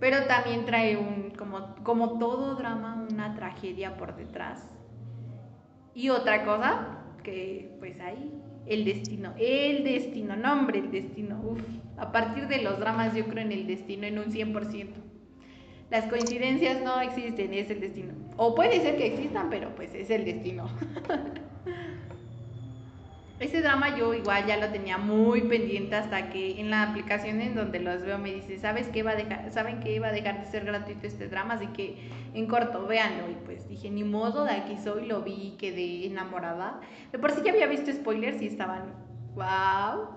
pero 0.01 0.25
también 0.25 0.64
trae 0.64 0.97
un, 0.97 1.31
como, 1.31 1.77
como 1.85 2.18
todo 2.18 2.57
drama, 2.57 3.07
una 3.09 3.35
tragedia 3.37 3.97
por 3.97 4.16
detrás. 4.16 4.59
Y 5.94 6.09
otra 6.09 6.44
cosa, 6.44 6.99
que 7.23 7.77
pues 7.79 8.01
ahí, 8.01 8.33
el 8.66 8.85
destino, 8.85 9.35
el 9.38 9.85
destino, 9.85 10.37
no 10.37 10.53
hombre, 10.53 10.79
el 10.79 10.90
destino, 10.90 11.40
uf. 11.44 11.61
A 11.96 12.11
partir 12.11 12.48
de 12.48 12.61
los 12.62 12.81
dramas 12.81 13.14
yo 13.14 13.24
creo 13.27 13.44
en 13.44 13.53
el 13.53 13.66
destino 13.66 14.07
en 14.07 14.18
un 14.18 14.27
100%. 14.27 14.88
Las 15.90 16.07
coincidencias 16.07 16.83
no 16.83 17.00
existen, 17.00 17.55
es 17.55 17.70
el 17.70 17.81
destino. 17.81 18.14
O 18.37 18.55
puede 18.55 18.81
ser 18.81 18.96
que 18.96 19.07
existan, 19.07 19.48
pero 19.48 19.74
pues 19.77 19.94
es 19.94 20.11
el 20.11 20.24
destino. 20.24 20.68
Ese 23.40 23.62
drama 23.62 23.97
yo 23.97 24.14
igual 24.14 24.47
ya 24.47 24.57
lo 24.59 24.68
tenía 24.70 24.97
muy 24.97 25.40
pendiente 25.42 25.97
hasta 25.97 26.31
que 26.31 26.61
en 26.61 26.70
la 26.70 26.85
aplicación 26.85 27.40
en 27.40 27.57
donde 27.57 27.81
los 27.81 28.01
veo 28.03 28.16
me 28.16 28.33
dice, 28.33 28.59
¿sabes 28.61 28.87
qué 28.88 29.03
va 29.03 29.11
a 29.11 29.16
dejar, 29.16 29.51
saben 29.51 29.81
que 29.81 29.92
iba 29.92 30.07
a 30.07 30.12
dejar 30.12 30.40
de 30.40 30.47
ser 30.47 30.64
gratuito 30.64 31.07
este 31.07 31.27
drama? 31.27 31.55
Así 31.55 31.66
que 31.68 32.11
en 32.33 32.47
corto, 32.47 32.87
véanlo. 32.87 33.29
Y 33.29 33.35
pues 33.44 33.68
dije, 33.68 33.90
ni 33.90 34.05
modo, 34.05 34.44
de 34.44 34.53
aquí 34.53 34.77
soy, 34.77 35.07
lo 35.07 35.23
vi 35.23 35.57
quedé 35.59 36.07
enamorada. 36.07 36.81
De 37.11 37.18
por 37.18 37.33
sí 37.33 37.40
ya 37.44 37.51
había 37.51 37.66
visto 37.66 37.92
spoilers 37.92 38.40
y 38.40 38.47
estaban, 38.47 38.94
wow, 39.35 40.11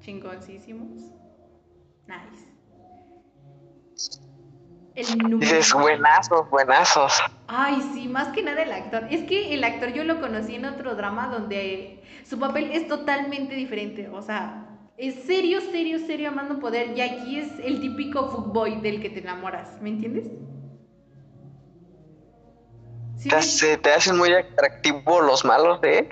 chingoncísimos. 0.00 1.00
Nice. 2.06 2.54
El 4.94 5.18
número... 5.18 5.38
Dices, 5.38 5.72
buenazos, 5.74 6.48
buenazos. 6.50 7.20
Ay, 7.48 7.80
sí, 7.92 8.06
más 8.06 8.28
que 8.28 8.44
nada 8.44 8.62
el 8.62 8.72
actor. 8.72 9.08
Es 9.10 9.24
que 9.24 9.52
el 9.52 9.64
actor 9.64 9.92
yo 9.92 10.04
lo 10.04 10.20
conocí 10.20 10.54
en 10.54 10.66
otro 10.66 10.94
drama 10.94 11.28
donde 11.28 12.03
su 12.24 12.38
papel 12.38 12.70
es 12.72 12.88
totalmente 12.88 13.54
diferente. 13.54 14.08
O 14.08 14.22
sea, 14.22 14.90
es 14.96 15.14
serio, 15.26 15.60
serio, 15.60 15.98
serio, 16.00 16.28
amando 16.30 16.58
poder. 16.60 16.96
Y 16.96 17.00
aquí 17.00 17.38
es 17.38 17.58
el 17.60 17.80
típico 17.80 18.30
fuckboy 18.30 18.80
del 18.80 19.00
que 19.00 19.10
te 19.10 19.20
enamoras. 19.20 19.80
¿Me 19.82 19.90
entiendes? 19.90 20.26
Sí, 23.16 23.28
Te, 23.28 23.36
hace- 23.36 23.76
te 23.78 23.92
hacen 23.92 24.16
muy 24.16 24.32
atractivo 24.32 25.20
los 25.20 25.44
malos 25.44 25.80
de 25.80 25.98
él. 25.98 26.08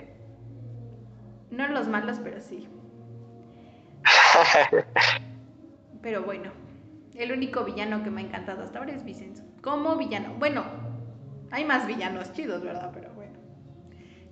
no 1.51 1.67
los 1.69 1.87
malos, 1.87 2.19
pero 2.23 2.41
sí. 2.41 2.67
Pero 6.01 6.23
bueno, 6.23 6.51
el 7.15 7.31
único 7.31 7.63
villano 7.63 8.03
que 8.03 8.09
me 8.11 8.21
ha 8.21 8.25
encantado 8.25 8.63
hasta 8.63 8.79
ahora 8.79 8.93
es 8.93 9.03
Vicenzo. 9.05 9.43
Como 9.61 9.95
villano. 9.97 10.35
Bueno, 10.37 10.65
hay 11.51 11.65
más 11.65 11.87
villanos 11.87 12.33
chidos, 12.33 12.63
¿verdad? 12.63 12.91
Pero. 12.93 13.12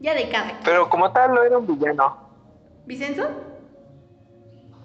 Ya 0.01 0.15
de 0.15 0.29
cada 0.29 0.49
quien. 0.49 0.63
Pero 0.63 0.89
como 0.89 1.11
tal 1.11 1.31
no 1.33 1.43
era 1.43 1.57
un 1.59 1.67
villano. 1.67 2.17
¿Vicenzo? 2.85 3.29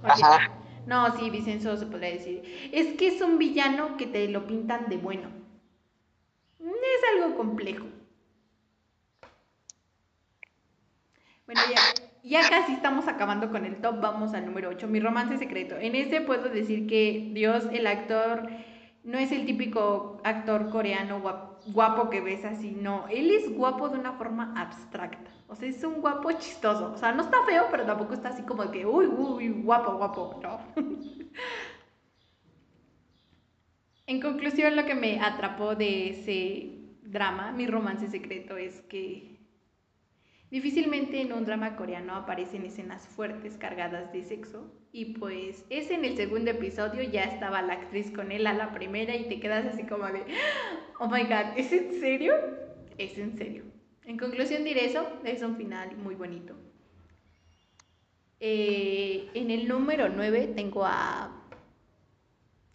Ajá. 0.03 0.51
No, 0.85 1.17
sí, 1.17 1.31
Vicenzo 1.31 1.75
se 1.79 1.87
podría 1.87 2.11
decir. 2.11 2.71
Es 2.71 2.97
que 2.99 3.09
es 3.09 3.23
un 3.23 3.39
villano 3.39 3.97
que 3.97 4.07
te 4.07 4.29
lo 4.29 4.47
pintan 4.47 4.89
de 4.91 4.99
bueno. 4.99 5.29
Es 6.61 7.23
algo 7.25 7.35
complejo. 7.37 7.87
Bueno, 11.47 11.63
ya, 11.73 11.81
ya 12.23 12.49
casi 12.49 12.75
estamos 12.75 13.09
acabando 13.09 13.51
con 13.51 13.65
el 13.65 13.77
top. 13.81 14.01
Vamos 14.01 14.35
al 14.35 14.45
número 14.45 14.69
8, 14.69 14.87
mi 14.87 15.01
romance 15.01 15.39
secreto. 15.39 15.77
En 15.77 15.95
este 15.95 16.21
puedo 16.21 16.51
decir 16.51 16.87
que 16.87 17.31
Dios, 17.33 17.65
el 17.73 17.87
actor, 17.87 18.49
no 19.03 19.19
es 19.19 19.33
el 19.33 19.47
típico 19.47 20.21
actor 20.25 20.69
coreano 20.71 21.23
guap- 21.23 21.46
guapo 21.67 22.11
que 22.11 22.21
ves 22.21 22.45
así, 22.45 22.73
no. 22.73 23.07
Él 23.09 23.31
es 23.31 23.53
guapo 23.55 23.89
de 23.89 23.99
una 23.99 24.13
forma 24.13 24.53
abstracta. 24.57 25.31
O 25.49 25.55
sea, 25.55 25.69
es 25.69 25.83
un 25.85 26.01
guapo 26.01 26.33
chistoso. 26.33 26.93
O 26.93 26.97
sea, 26.97 27.13
no 27.13 27.23
está 27.23 27.45
feo, 27.45 27.67
pero 27.71 27.85
tampoco 27.85 28.15
está 28.15 28.31
así 28.31 28.43
como 28.43 28.71
que, 28.71 28.87
uy, 28.87 29.07
uy, 29.07 29.49
guapo, 29.63 29.97
guapo. 29.97 30.41
No. 30.43 30.61
En 34.09 34.21
conclusión, 34.21 34.77
lo 34.77 34.85
que 34.87 34.95
me 34.95 35.21
atrapó 35.21 35.75
de 35.75 36.11
ese 36.11 36.77
drama, 37.03 37.51
mi 37.51 37.67
romance 37.67 38.09
secreto, 38.09 38.57
es 38.57 38.81
que 38.83 39.36
Difícilmente 40.51 41.21
en 41.21 41.33
un 41.33 41.45
drama 41.45 41.75
coreano 41.75 42.15
aparecen 42.15 42.65
escenas 42.65 43.07
fuertes 43.09 43.57
cargadas 43.57 44.13
de 44.13 44.23
sexo 44.23 44.71
y 44.93 45.17
pues 45.17 45.65
es 45.71 45.91
en 45.91 46.05
el 46.05 46.17
segundo 46.17 46.53
episodio 46.53 47.03
ya 47.03 47.25
estaba 47.25 47.63
la 47.63 47.73
actriz 47.73 48.13
con 48.13 48.31
él 48.31 48.47
a 48.47 48.53
la 48.53 48.73
primera 48.73 49.17
y 49.17 49.29
te 49.29 49.41
quedas 49.41 49.67
así 49.67 49.85
como 49.85 50.07
de, 50.07 50.25
oh 51.01 51.09
my 51.09 51.25
god, 51.25 51.57
¿es 51.57 51.73
en 51.73 52.01
serio? 52.01 52.35
Es 52.97 53.19
en 53.19 53.37
serio. 53.37 53.65
En 54.05 54.17
conclusión 54.19 54.63
diré 54.63 54.87
eso, 54.87 55.05
es 55.25 55.43
un 55.43 55.57
final 55.57 55.97
muy 55.97 56.15
bonito. 56.15 56.55
Eh, 58.39 59.29
en 59.35 59.51
el 59.51 59.67
número 59.67 60.09
9 60.09 60.53
tengo 60.55 60.85
a... 60.85 61.33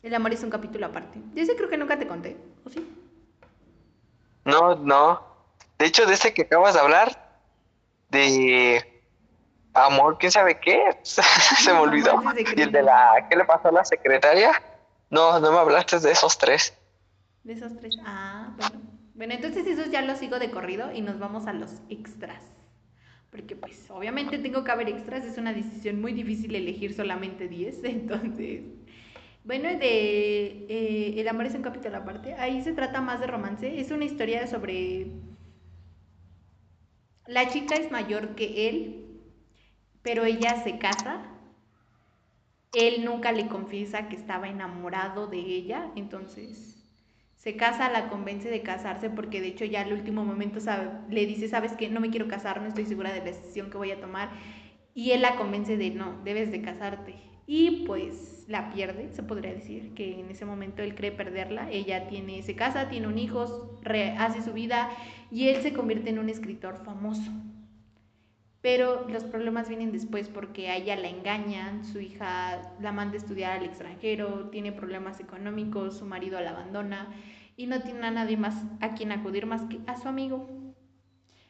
El 0.03 0.13
amor 0.13 0.33
es 0.33 0.43
un 0.43 0.49
capítulo 0.49 0.87
aparte. 0.87 1.19
De 1.33 1.41
ese 1.41 1.55
creo 1.55 1.69
que 1.69 1.77
nunca 1.77 1.97
te 1.97 2.07
conté, 2.07 2.35
¿o 2.65 2.69
sí? 2.69 2.85
No, 4.43 4.75
no. 4.75 5.21
De 5.79 5.85
hecho, 5.85 6.05
de 6.05 6.15
ese 6.15 6.33
que 6.33 6.41
acabas 6.41 6.73
de 6.73 6.81
hablar, 6.81 7.20
de 8.11 9.01
amor, 9.73 10.17
quién 10.19 10.31
sabe 10.31 10.59
qué, 10.59 10.97
se 11.01 11.73
me 11.73 11.79
olvidó. 11.79 12.21
Y 12.55 12.61
el 12.61 12.71
de 12.71 12.83
la, 12.83 13.27
¿qué 13.29 13.35
le 13.35 13.45
pasó 13.45 13.69
a 13.69 13.71
la 13.71 13.85
secretaria? 13.85 14.51
No, 15.09 15.39
no 15.39 15.51
me 15.51 15.57
hablaste 15.57 15.99
de 15.99 16.11
esos 16.11 16.37
tres. 16.37 16.77
De 17.43 17.53
esos 17.53 17.75
tres. 17.77 17.97
Ah, 18.05 18.53
bueno. 18.57 18.91
Bueno, 19.13 19.35
entonces 19.35 19.67
esos 19.67 19.91
ya 19.91 20.01
los 20.01 20.17
sigo 20.17 20.39
de 20.39 20.49
corrido 20.49 20.91
y 20.91 21.01
nos 21.01 21.19
vamos 21.19 21.45
a 21.45 21.53
los 21.53 21.81
extras. 21.89 22.41
Porque 23.29 23.55
pues 23.55 23.85
obviamente 23.89 24.39
tengo 24.39 24.63
que 24.63 24.71
haber 24.71 24.89
extras, 24.89 25.25
es 25.25 25.37
una 25.37 25.53
decisión 25.53 26.01
muy 26.01 26.13
difícil 26.13 26.55
elegir 26.55 26.95
solamente 26.95 27.47
10, 27.47 27.79
entonces... 27.83 28.63
Bueno, 29.43 29.69
de 29.69 30.65
eh, 30.69 31.15
El 31.17 31.27
amor 31.27 31.47
es 31.47 31.55
un 31.55 31.63
capítulo 31.63 31.97
aparte, 31.97 32.35
ahí 32.35 32.61
se 32.63 32.73
trata 32.73 33.01
más 33.01 33.19
de 33.19 33.27
romance, 33.27 33.79
es 33.79 33.91
una 33.91 34.05
historia 34.05 34.47
sobre... 34.47 35.07
La 37.31 37.47
chica 37.47 37.75
es 37.75 37.89
mayor 37.91 38.35
que 38.35 38.67
él, 38.67 39.05
pero 40.01 40.25
ella 40.25 40.61
se 40.65 40.77
casa. 40.79 41.21
Él 42.73 43.05
nunca 43.05 43.31
le 43.31 43.47
confiesa 43.47 44.09
que 44.09 44.17
estaba 44.17 44.49
enamorado 44.49 45.27
de 45.27 45.37
ella, 45.37 45.91
entonces 45.95 46.83
se 47.37 47.55
casa, 47.55 47.89
la 47.89 48.09
convence 48.09 48.49
de 48.49 48.61
casarse 48.63 49.09
porque 49.09 49.39
de 49.39 49.47
hecho 49.47 49.63
ya 49.63 49.79
al 49.79 49.93
último 49.93 50.25
momento 50.25 50.59
le 51.09 51.25
dice, 51.25 51.47
sabes 51.47 51.71
que 51.71 51.87
no 51.87 52.01
me 52.01 52.09
quiero 52.09 52.27
casar, 52.27 52.61
no 52.61 52.67
estoy 52.67 52.85
segura 52.85 53.13
de 53.13 53.19
la 53.19 53.25
decisión 53.25 53.69
que 53.69 53.77
voy 53.77 53.91
a 53.91 54.01
tomar. 54.01 54.31
Y 54.93 55.11
él 55.11 55.21
la 55.21 55.37
convence 55.37 55.77
de 55.77 55.89
no, 55.91 56.21
debes 56.25 56.51
de 56.51 56.61
casarte. 56.61 57.15
Y 57.47 57.85
pues 57.87 58.40
la 58.47 58.71
pierde, 58.71 59.09
se 59.11 59.23
podría 59.23 59.53
decir, 59.53 59.93
que 59.93 60.19
en 60.19 60.29
ese 60.29 60.45
momento 60.45 60.81
él 60.81 60.95
cree 60.95 61.11
perderla. 61.11 61.69
Ella 61.71 62.07
tiene, 62.07 62.41
se 62.43 62.55
casa, 62.55 62.89
tiene 62.89 63.07
un 63.07 63.17
hijo, 63.17 63.79
hace 64.17 64.41
su 64.41 64.53
vida 64.53 64.89
y 65.31 65.49
él 65.49 65.61
se 65.61 65.73
convierte 65.73 66.09
en 66.09 66.19
un 66.19 66.29
escritor 66.29 66.83
famoso. 66.83 67.31
Pero 68.61 69.07
los 69.09 69.23
problemas 69.23 69.69
vienen 69.69 69.91
después 69.91 70.29
porque 70.29 70.69
a 70.69 70.75
ella 70.75 70.95
la 70.95 71.09
engañan, 71.09 71.83
su 71.83 71.99
hija 71.99 72.73
la 72.79 72.91
manda 72.91 73.15
a 73.15 73.17
estudiar 73.17 73.57
al 73.57 73.65
extranjero, 73.65 74.49
tiene 74.49 74.71
problemas 74.71 75.19
económicos, 75.19 75.97
su 75.97 76.05
marido 76.05 76.39
la 76.39 76.51
abandona 76.51 77.11
y 77.57 77.65
no 77.65 77.81
tiene 77.81 78.05
a 78.05 78.11
nadie 78.11 78.37
más 78.37 78.63
a 78.79 78.93
quien 78.93 79.11
acudir 79.11 79.47
más 79.47 79.63
que 79.63 79.79
a 79.87 79.97
su 79.99 80.07
amigo. 80.07 80.47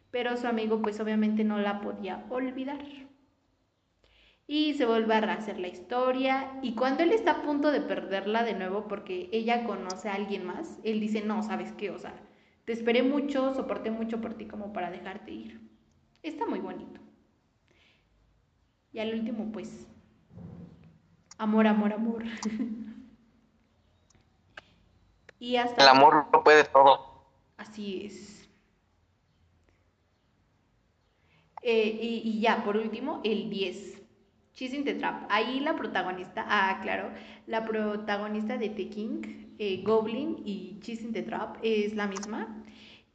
Pero 0.10 0.38
su 0.38 0.48
amigo 0.48 0.82
pues 0.82 1.00
obviamente 1.02 1.44
no 1.44 1.60
la 1.60 1.82
podía 1.82 2.26
olvidar. 2.30 2.80
Y 4.52 4.74
se 4.74 4.86
vuelve 4.86 5.14
a 5.14 5.32
hacer 5.32 5.62
la 5.62 5.70
historia 5.70 6.60
y 6.62 6.76
cuando 6.76 7.04
él 7.04 7.14
está 7.14 7.32
a 7.32 7.42
punto 7.42 7.72
de 7.72 7.80
perderla 7.80 8.44
de 8.44 8.54
nuevo 8.54 8.86
porque 8.86 9.30
ella 9.32 9.64
conoce 9.64 10.10
a 10.10 10.16
alguien 10.16 10.46
más, 10.46 10.78
él 10.84 11.00
dice, 11.00 11.22
no, 11.22 11.42
¿sabes 11.42 11.72
qué? 11.72 11.90
O 11.90 11.98
sea, 11.98 12.14
te 12.66 12.74
esperé 12.74 13.02
mucho, 13.02 13.54
soporté 13.54 13.92
mucho 13.92 14.20
por 14.20 14.34
ti 14.34 14.48
como 14.48 14.74
para 14.74 14.92
dejarte 14.92 15.32
ir. 15.32 15.62
Está 16.22 16.46
muy 16.46 16.60
bonito. 16.60 17.00
Y 18.92 19.00
al 19.00 19.14
último, 19.14 19.54
pues, 19.54 19.88
amor, 21.38 21.66
amor, 21.66 21.94
amor. 21.94 22.26
y 25.40 25.56
hasta... 25.56 25.82
El 25.82 25.88
amor 25.88 26.28
lo 26.34 26.44
puede 26.44 26.66
todo. 26.66 27.24
Así 27.56 28.06
es. 28.06 28.50
Eh, 31.62 32.00
y, 32.02 32.42
ya, 32.42 32.66
por 32.66 32.76
último, 32.76 33.22
el 33.24 33.50
10. 33.50 34.01
Chasing 34.54 34.84
the 34.84 34.96
Trap. 34.96 35.26
Ahí 35.30 35.60
la 35.60 35.76
protagonista, 35.76 36.46
ah, 36.48 36.80
claro, 36.82 37.12
la 37.48 37.66
protagonista 37.66 38.58
de 38.58 38.70
The 38.70 38.90
King, 38.90 39.22
eh, 39.58 39.82
Goblin 39.84 40.42
y 40.46 40.80
Chasing 40.82 41.14
the 41.14 41.24
Trap 41.24 41.58
es 41.64 41.96
la 41.96 42.08
misma. 42.08 42.64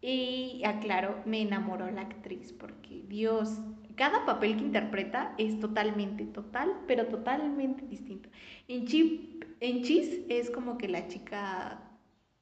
Y 0.00 0.62
aclaro, 0.64 1.22
me 1.24 1.42
enamoró 1.42 1.90
la 1.90 2.02
actriz 2.02 2.52
porque 2.52 3.02
Dios, 3.08 3.60
cada 3.96 4.24
papel 4.24 4.56
que 4.56 4.62
interpreta 4.62 5.34
es 5.38 5.58
totalmente, 5.58 6.26
total, 6.26 6.72
pero 6.86 7.06
totalmente 7.06 7.86
distinto. 7.86 8.28
En, 8.68 8.86
Chip, 8.86 9.44
en 9.60 9.82
Chis 9.82 10.20
es 10.28 10.50
como 10.50 10.78
que 10.78 10.88
la 10.88 11.08
chica 11.08 11.82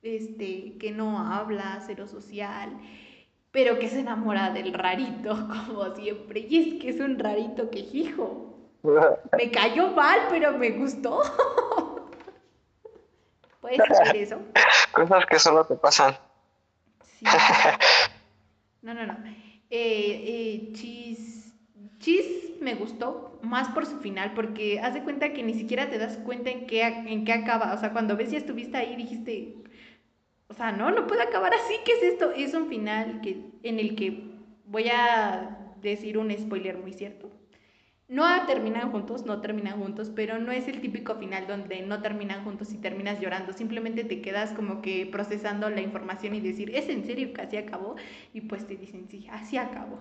este, 0.05 0.77
que 0.79 0.91
no 0.93 1.19
habla, 1.19 1.83
cero 1.87 2.07
social, 2.07 2.79
pero 3.51 3.79
que 3.79 3.89
se 3.89 4.01
enamora 4.01 4.53
del 4.53 4.75
rarito, 4.75 5.49
como 5.67 5.95
siempre. 5.95 6.47
Y 6.49 6.57
es 6.57 6.83
que 6.83 6.91
es 6.91 7.01
un 7.01 7.19
rarito 7.19 7.71
que 7.71 7.81
hijo. 7.81 8.44
Me 9.39 9.51
cayó 9.51 9.89
mal, 9.89 10.21
pero 10.29 10.53
me 10.59 10.71
gustó. 10.71 11.23
¿Puedes 13.61 13.79
decir 13.89 14.17
eso? 14.17 14.39
Cosas 14.93 15.27
que 15.27 15.39
solo 15.39 15.65
te 15.65 15.75
pasan. 15.75 16.17
No, 18.83 18.93
no, 18.93 19.07
no. 19.07 19.15
Eh, 19.71 20.69
eh, 20.71 20.73
Chis, 20.75 21.55
Chis 21.99 22.61
me 22.61 22.75
gustó 22.75 23.39
más 23.43 23.69
por 23.71 23.87
su 23.87 23.99
final, 24.01 24.35
porque 24.35 24.81
haz 24.81 24.93
de 24.93 25.03
cuenta 25.03 25.33
que 25.33 25.43
ni 25.43 25.55
siquiera 25.55 25.89
te 25.89 25.99
das 25.99 26.19
cuenta 26.19 26.51
en 26.51 26.67
qué, 26.67 26.83
en 26.83 27.25
qué 27.25 27.33
acaba. 27.33 27.73
O 27.73 27.79
sea, 27.79 27.93
cuando 27.93 28.17
ves 28.17 28.31
si 28.31 28.37
estuviste 28.37 28.77
ahí, 28.77 28.97
dijiste, 28.97 29.55
o 30.49 30.55
sea, 30.55 30.73
no, 30.73 30.91
no 30.91 31.07
puede 31.07 31.23
acabar 31.23 31.55
así. 31.55 31.75
¿Qué 31.87 31.93
es 31.93 32.03
esto? 32.03 32.33
Es 32.33 32.53
un 32.53 32.69
final 32.69 33.23
que, 33.23 33.41
en 33.63 33.79
el 33.79 33.97
que 33.97 34.35
voy 34.67 34.91
a 34.91 35.73
decir 35.81 36.19
un 36.19 36.31
spoiler 36.37 36.77
muy 36.77 36.93
cierto. 36.93 37.31
No 38.15 38.47
terminan 38.47 38.93
juntos, 38.93 39.27
no 39.27 39.41
terminan 39.41 39.81
juntos, 39.81 40.09
pero 40.15 40.39
no 40.39 40.53
es 40.53 40.69
el 40.69 40.81
típico 40.81 41.17
final 41.17 41.49
donde 41.49 41.83
no 41.83 42.01
terminan 42.01 42.45
juntos 42.45 42.73
y 42.73 42.77
terminas 42.77 43.19
llorando. 43.19 43.53
Simplemente 43.53 44.05
te 44.05 44.23
quedas 44.23 44.53
como 44.53 44.83
que 44.83 45.09
procesando 45.11 45.69
la 45.69 45.81
información 45.81 46.37
y 46.37 46.41
decir, 46.41 46.71
¿es 46.77 46.89
en 46.89 47.05
serio 47.05 47.33
que 47.35 47.43
así 47.43 47.57
acabó? 47.57 47.97
Y 48.33 48.43
pues 48.43 48.69
te 48.69 48.77
dicen, 48.77 49.09
sí, 49.11 49.27
así 49.33 49.59
acabó. 49.59 49.99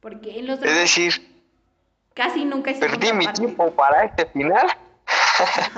Porque 0.00 0.38
en 0.38 0.48
los... 0.48 0.62
Es 0.62 0.76
decir... 0.76 1.34
Casi 2.12 2.44
nunca... 2.44 2.74
Perdí 2.78 3.10
mi 3.14 3.26
tiempo 3.28 3.70
para 3.70 4.04
este 4.04 4.26
final. 4.26 4.66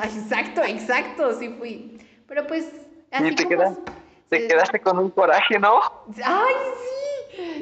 exacto, 0.02 0.64
exacto, 0.64 1.38
sí 1.38 1.54
fui. 1.60 1.96
Pero 2.26 2.44
pues... 2.48 2.72
Así 3.12 3.28
y 3.28 3.34
te, 3.36 3.46
te 4.30 4.48
quedaste 4.48 4.80
con 4.80 4.98
un 4.98 5.10
coraje, 5.10 5.60
¿no? 5.60 5.80
Ay, 6.24 6.54
sí 6.74 6.99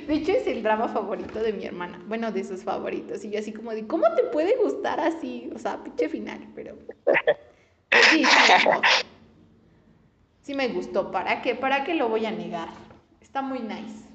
de 0.07 0.15
hecho, 0.15 0.33
es 0.33 0.47
el 0.47 0.63
drama 0.63 0.89
favorito 0.89 1.41
de 1.41 1.53
mi 1.53 1.65
hermana. 1.65 2.03
Bueno, 2.07 2.33
de 2.33 2.45
sus 2.45 2.63
favoritos. 2.63 3.25
Y 3.25 3.31
yo 3.31 3.39
así 3.39 3.53
como 3.53 3.73
de, 3.73 3.87
¿cómo 3.87 4.13
te 4.15 4.25
puede 4.25 4.57
gustar 4.57 5.01
así? 5.01 5.51
O 5.55 5.59
sea, 5.59 5.83
pinche 5.83 6.09
final, 6.09 6.49
pero... 6.55 6.77
Sí, 8.11 8.25
sí, 8.25 8.53
sí 10.43 10.55
me 10.55 10.69
gustó. 10.69 11.11
¿Para 11.11 11.43
qué? 11.43 11.55
¿Para 11.55 11.85
qué 11.85 11.95
lo 11.95 12.09
voy 12.09 12.27
a 12.27 12.31
negar? 12.31 12.69
Está 13.21 13.43
muy 13.43 13.61
nice. 13.61 14.07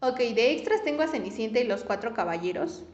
Ok, 0.00 0.18
de 0.18 0.52
extras 0.52 0.82
tengo 0.82 1.02
a 1.02 1.08
Cenicienta 1.08 1.60
y 1.60 1.64
los 1.64 1.84
Cuatro 1.84 2.12
Caballeros. 2.12 2.84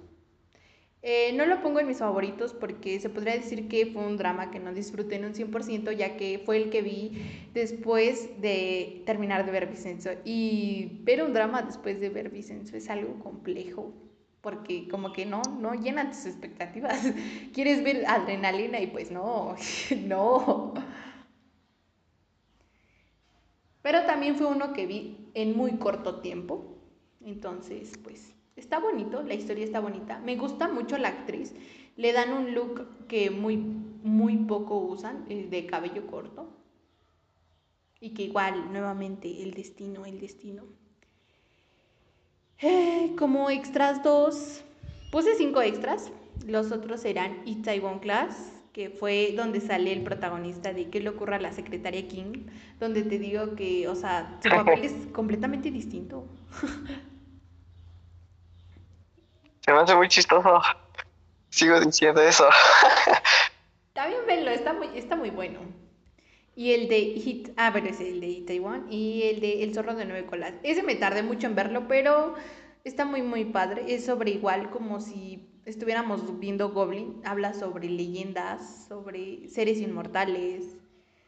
Eh, 1.03 1.33
no 1.35 1.47
lo 1.47 1.63
pongo 1.63 1.79
en 1.79 1.87
mis 1.87 1.99
favoritos 1.99 2.53
porque 2.55 2.99
se 2.99 3.09
podría 3.09 3.35
decir 3.35 3.69
que 3.69 3.87
fue 3.87 4.05
un 4.05 4.17
drama 4.17 4.51
que 4.51 4.59
no 4.59 4.73
disfruté 4.75 5.15
en 5.17 5.27
un 5.27 5.35
100% 5.35 5.93
ya 5.93 6.17
que 6.17 6.43
fue 6.45 6.57
el 6.57 6.71
que 6.71 6.83
vi 6.83 7.13
después 7.55 8.41
de 8.41 9.03
terminar 9.07 9.47
de 9.47 9.53
ver 9.53 9.69
Vicenzo. 9.69 10.11
Y 10.25 11.01
ver 11.05 11.23
un 11.23 11.33
drama 11.33 11.63
después 11.63 12.01
de 12.01 12.09
ver 12.11 12.31
Vicenzo 12.31 12.77
es 12.77 12.91
algo 12.91 13.19
complejo 13.21 13.93
porque 14.41 14.89
como 14.89 15.13
que 15.13 15.27
no, 15.27 15.43
no 15.61 15.75
llena 15.75 16.11
tus 16.11 16.27
expectativas. 16.27 17.01
Quieres 17.55 17.83
ver 17.85 18.05
adrenalina 18.07 18.81
y 18.81 18.89
pues 18.89 19.11
no, 19.11 19.55
no. 20.05 20.75
Pero 23.83 24.05
también 24.05 24.37
fue 24.37 24.47
uno 24.47 24.73
que 24.73 24.87
vi 24.87 25.31
en 25.35 25.57
muy 25.57 25.79
corto 25.79 26.21
tiempo. 26.21 26.77
Entonces, 27.25 27.99
pues 28.03 28.35
Está 28.59 28.81
bonito, 28.81 29.23
la 29.23 29.35
historia 29.35 29.65
está 29.65 29.79
bonita. 29.79 30.19
Me 30.19 30.35
gusta 30.35 30.67
mucho 30.67 30.99
la 30.99 31.09
actriz. 31.09 31.55
Le 31.97 32.13
dan 32.13 32.33
un 32.33 32.55
look 32.55 33.07
que 33.07 33.31
muy, 33.31 33.57
muy 33.57 34.37
poco 34.37 34.79
usan, 34.79 35.27
eh, 35.29 35.47
de 35.49 35.65
cabello 35.65 36.09
corto. 36.09 36.49
Y 38.01 38.15
que 38.15 38.25
igual, 38.25 38.73
nuevamente, 38.73 39.45
el 39.45 39.55
destino, 39.55 40.07
el 40.07 40.19
destino. 40.19 40.65
Eh, 42.61 43.15
como 43.17 43.49
extras 43.49 44.03
dos, 44.03 44.65
puse 45.13 45.37
cinco 45.37 45.63
extras. 45.63 46.11
Los 46.45 46.73
otros 46.73 47.03
serán 47.03 47.41
It's 47.47 47.63
Taiwan 47.63 48.01
Class, 48.01 48.53
que 48.73 48.91
fue 48.91 49.35
donde 49.37 49.61
sale 49.61 49.93
el 49.93 50.03
protagonista 50.03 50.73
de 50.73 50.91
¿Qué 50.91 50.99
le 50.99 51.11
ocurre 51.11 51.37
a 51.37 51.41
la 51.41 51.53
secretaria 51.53 52.09
King? 52.09 52.47
Donde 52.81 53.05
te 53.05 53.21
digo 53.21 53.55
que, 53.55 53.87
o 53.87 53.95
sea, 53.95 54.41
su 54.43 54.49
papel 54.49 54.81
es 54.85 54.95
completamente 55.13 55.71
distinto. 55.71 56.27
Se 59.69 59.75
me 59.75 59.81
hace 59.81 59.95
muy 59.95 60.09
chistoso. 60.09 60.63
Sigo 61.51 61.79
diciendo 61.79 62.23
eso. 62.23 62.49
También 63.93 64.23
venlo, 64.27 64.51
está 64.51 64.73
muy, 64.73 64.89
está 64.95 65.15
muy 65.15 65.29
bueno. 65.29 65.61
Y 66.57 66.73
el 66.73 66.89
de 66.89 66.99
Hit, 67.21 67.51
ah, 67.59 67.69
pero 67.75 67.89
es 67.89 68.01
el 68.01 68.19
de 68.19 68.45
Taiwan. 68.47 68.91
Y 68.91 69.25
el 69.25 69.41
de 69.41 69.65
El 69.65 69.75
zorro 69.75 69.95
de 69.95 70.07
nueve 70.07 70.25
colas. 70.25 70.55
Ese 70.63 70.83
me 70.83 70.95
tardé 70.95 71.23
mucho 71.23 71.49
en 71.49 71.55
verlo, 71.55 71.87
pero 71.87 72.35
está 72.83 73.05
muy, 73.05 73.21
muy 73.21 73.45
padre. 73.45 73.85
Es 73.89 74.07
sobre 74.07 74.31
igual 74.31 74.71
como 74.71 75.03
si 75.03 75.47
estuviéramos 75.67 76.41
viendo 76.41 76.71
Goblin. 76.71 77.21
Habla 77.27 77.53
sobre 77.53 77.91
leyendas, 77.91 78.87
sobre 78.89 79.51
seres 79.51 79.81
inmortales. 79.81 80.79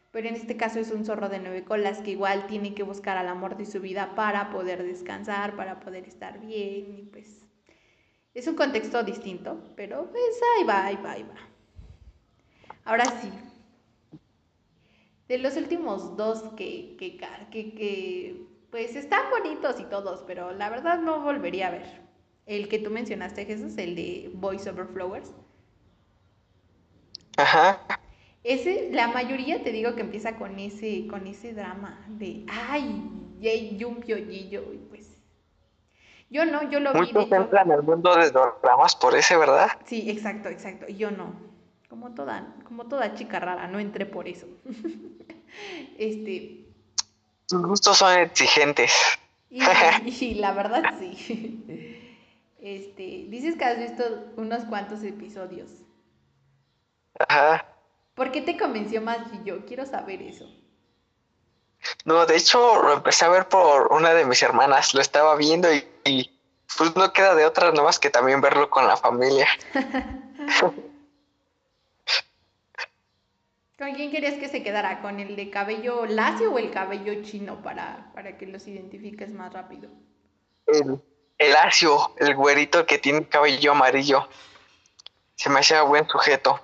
Pero 0.09 0.29
en 0.29 0.33
este 0.33 0.57
caso 0.57 0.79
es 0.79 0.89
un 0.89 1.05
zorro 1.05 1.29
de 1.29 1.37
nueve 1.37 1.63
colas 1.63 1.99
que 1.99 2.09
igual 2.09 2.47
tiene 2.47 2.73
que 2.73 2.81
buscar 2.81 3.19
al 3.19 3.27
amor 3.27 3.55
de 3.55 3.67
su 3.67 3.81
vida 3.81 4.15
para 4.15 4.49
poder 4.49 4.81
descansar, 4.81 5.55
para 5.55 5.79
poder 5.79 6.07
estar 6.07 6.39
bien. 6.39 6.97
Y 6.97 7.03
pues 7.11 7.40
es 8.33 8.47
un 8.47 8.55
contexto 8.55 9.03
distinto, 9.03 9.61
pero 9.75 10.09
pues 10.09 10.41
ahí 10.57 10.63
va, 10.63 10.85
ahí 10.85 10.95
va, 10.95 11.11
ahí 11.11 11.23
va. 11.23 11.35
Ahora 12.85 13.05
sí, 13.05 13.29
de 15.27 15.37
los 15.37 15.55
últimos 15.57 16.17
dos 16.17 16.43
que, 16.55 16.95
que, 16.97 17.17
que, 17.51 18.45
pues 18.69 18.95
están 18.95 19.29
bonitos 19.29 19.79
y 19.79 19.83
todos, 19.85 20.23
pero 20.25 20.51
la 20.53 20.69
verdad 20.69 20.99
no 20.99 21.21
volvería 21.21 21.67
a 21.67 21.71
ver. 21.71 22.01
El 22.45 22.67
que 22.67 22.79
tú 22.79 22.89
mencionaste, 22.89 23.45
Jesús, 23.45 23.77
el 23.77 23.95
de 23.95 24.31
Voice 24.33 24.69
Over 24.69 24.87
Flowers. 24.87 25.31
Ajá. 27.37 27.81
Ese, 28.43 28.89
la 28.91 29.07
mayoría 29.07 29.63
te 29.63 29.71
digo 29.71 29.95
que 29.95 30.01
empieza 30.01 30.37
con 30.37 30.57
ese, 30.57 31.07
con 31.07 31.27
ese 31.27 31.53
drama 31.53 32.05
de 32.09 32.45
ay, 32.49 33.03
yay, 33.39 33.77
yumpio, 33.77 34.17
yillo, 34.17 34.73
y 34.73 34.77
pues. 34.77 35.10
Yo 36.31 36.45
no, 36.45 36.69
yo 36.69 36.79
lo 36.79 36.93
vi. 36.93 36.99
Muchos 36.99 37.29
entran 37.29 37.69
el 37.71 37.83
mundo 37.83 38.15
de 38.15 38.31
dramas 38.31 38.95
por 38.95 39.13
ese, 39.15 39.35
¿verdad? 39.35 39.69
Sí, 39.83 40.09
exacto, 40.09 40.47
exacto. 40.47 40.85
Y 40.87 40.95
yo 40.95 41.11
no. 41.11 41.33
Como 41.89 42.13
toda, 42.15 42.55
como 42.63 42.87
toda 42.87 43.13
chica 43.15 43.41
rara, 43.41 43.67
no 43.67 43.79
entré 43.79 44.05
por 44.05 44.29
eso. 44.29 44.47
este. 45.97 46.65
Tus 47.47 47.61
gustos 47.61 47.97
son 47.97 48.17
exigentes. 48.17 48.93
Y, 49.49 50.35
la 50.35 50.53
verdad 50.53 50.95
sí. 50.99 51.99
Este, 52.61 53.25
dices 53.27 53.57
que 53.57 53.65
has 53.65 53.77
visto 53.77 54.03
unos 54.37 54.63
cuantos 54.63 55.03
episodios. 55.03 55.69
Ajá. 57.27 57.65
¿Por 58.13 58.31
qué 58.31 58.41
te 58.41 58.57
convenció 58.57 59.01
más 59.01 59.19
y 59.33 59.43
yo? 59.43 59.65
Quiero 59.65 59.85
saber 59.85 60.21
eso. 60.21 60.49
No, 62.05 62.25
de 62.25 62.37
hecho 62.37 62.81
lo 62.83 62.93
empecé 62.93 63.25
a 63.25 63.29
ver 63.29 63.47
por 63.47 63.91
una 63.91 64.13
de 64.13 64.25
mis 64.25 64.41
hermanas. 64.43 64.93
Lo 64.93 65.01
estaba 65.01 65.35
viendo 65.35 65.67
y, 65.73 66.31
pues 66.77 66.95
no 66.95 67.11
queda 67.13 67.35
de 67.35 67.45
otra 67.45 67.71
más 67.71 67.99
que 67.99 68.09
también 68.09 68.41
verlo 68.41 68.69
con 68.69 68.87
la 68.87 68.97
familia. 68.97 69.47
¿Con 73.81 73.93
quién 73.93 74.11
querías 74.11 74.35
que 74.35 74.47
se 74.47 74.61
quedara? 74.61 75.01
¿Con 75.01 75.19
el 75.19 75.35
de 75.35 75.49
cabello 75.49 76.05
lacio 76.05 76.53
o 76.53 76.59
el 76.59 76.69
cabello 76.69 77.23
chino 77.23 77.63
para, 77.63 78.11
para 78.13 78.37
que 78.37 78.45
los 78.45 78.67
identifiques 78.67 79.31
más 79.31 79.51
rápido? 79.53 79.89
El, 80.67 81.01
el 81.39 81.51
lacio, 81.51 82.13
el 82.17 82.35
güerito 82.35 82.85
que 82.85 82.99
tiene 82.99 83.27
cabello 83.27 83.71
amarillo. 83.71 84.29
Se 85.35 85.49
me 85.49 85.61
hacía 85.61 85.81
buen 85.81 86.07
sujeto. 86.07 86.59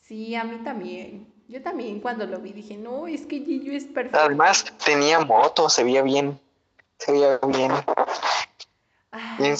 Sí, 0.00 0.34
a 0.34 0.44
mí 0.44 0.56
también. 0.64 1.35
Yo 1.48 1.62
también 1.62 2.00
cuando 2.00 2.26
lo 2.26 2.40
vi 2.40 2.52
dije, 2.52 2.76
no, 2.76 3.06
es 3.06 3.26
que 3.26 3.40
Gillo 3.40 3.72
es 3.72 3.84
perfecto. 3.84 4.18
Además 4.18 4.64
tenía 4.84 5.20
moto, 5.20 5.68
se 5.68 5.84
veía 5.84 6.02
bien. 6.02 6.40
Se 6.98 7.12
veía 7.12 7.38
bien. 7.46 7.72
Bien 9.38 9.56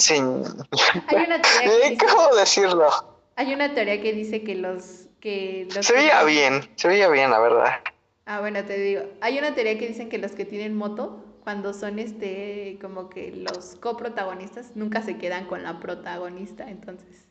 Hay 1.07 1.25
una 1.25 1.41
teoría 1.41 1.97
¿Cómo 2.07 2.35
decirlo? 2.35 2.89
Hay 3.35 3.53
una 3.53 3.73
teoría 3.73 4.01
que 4.01 4.13
dice 4.13 4.43
que 4.43 4.55
los 4.55 5.07
se 5.81 5.93
veía 5.93 6.23
bien, 6.23 6.69
se 6.75 6.87
veía 6.87 7.09
bien, 7.09 7.31
la 7.31 7.39
verdad. 7.39 7.81
Ah, 8.25 8.39
bueno, 8.39 8.63
te 8.63 8.77
digo, 8.77 9.01
hay 9.21 9.37
una 9.37 9.55
teoría 9.55 9.77
que 9.77 9.87
dicen 9.87 10.09
que 10.09 10.17
los 10.17 10.31
que 10.31 10.45
tienen 10.45 10.75
moto, 10.75 11.23
cuando 11.43 11.73
son 11.73 11.99
este, 11.99 12.77
como 12.81 13.09
que 13.09 13.31
los 13.31 13.75
coprotagonistas, 13.75 14.75
nunca 14.75 15.01
se 15.01 15.17
quedan 15.17 15.45
con 15.45 15.63
la 15.63 15.79
protagonista, 15.79 16.69
entonces, 16.69 17.27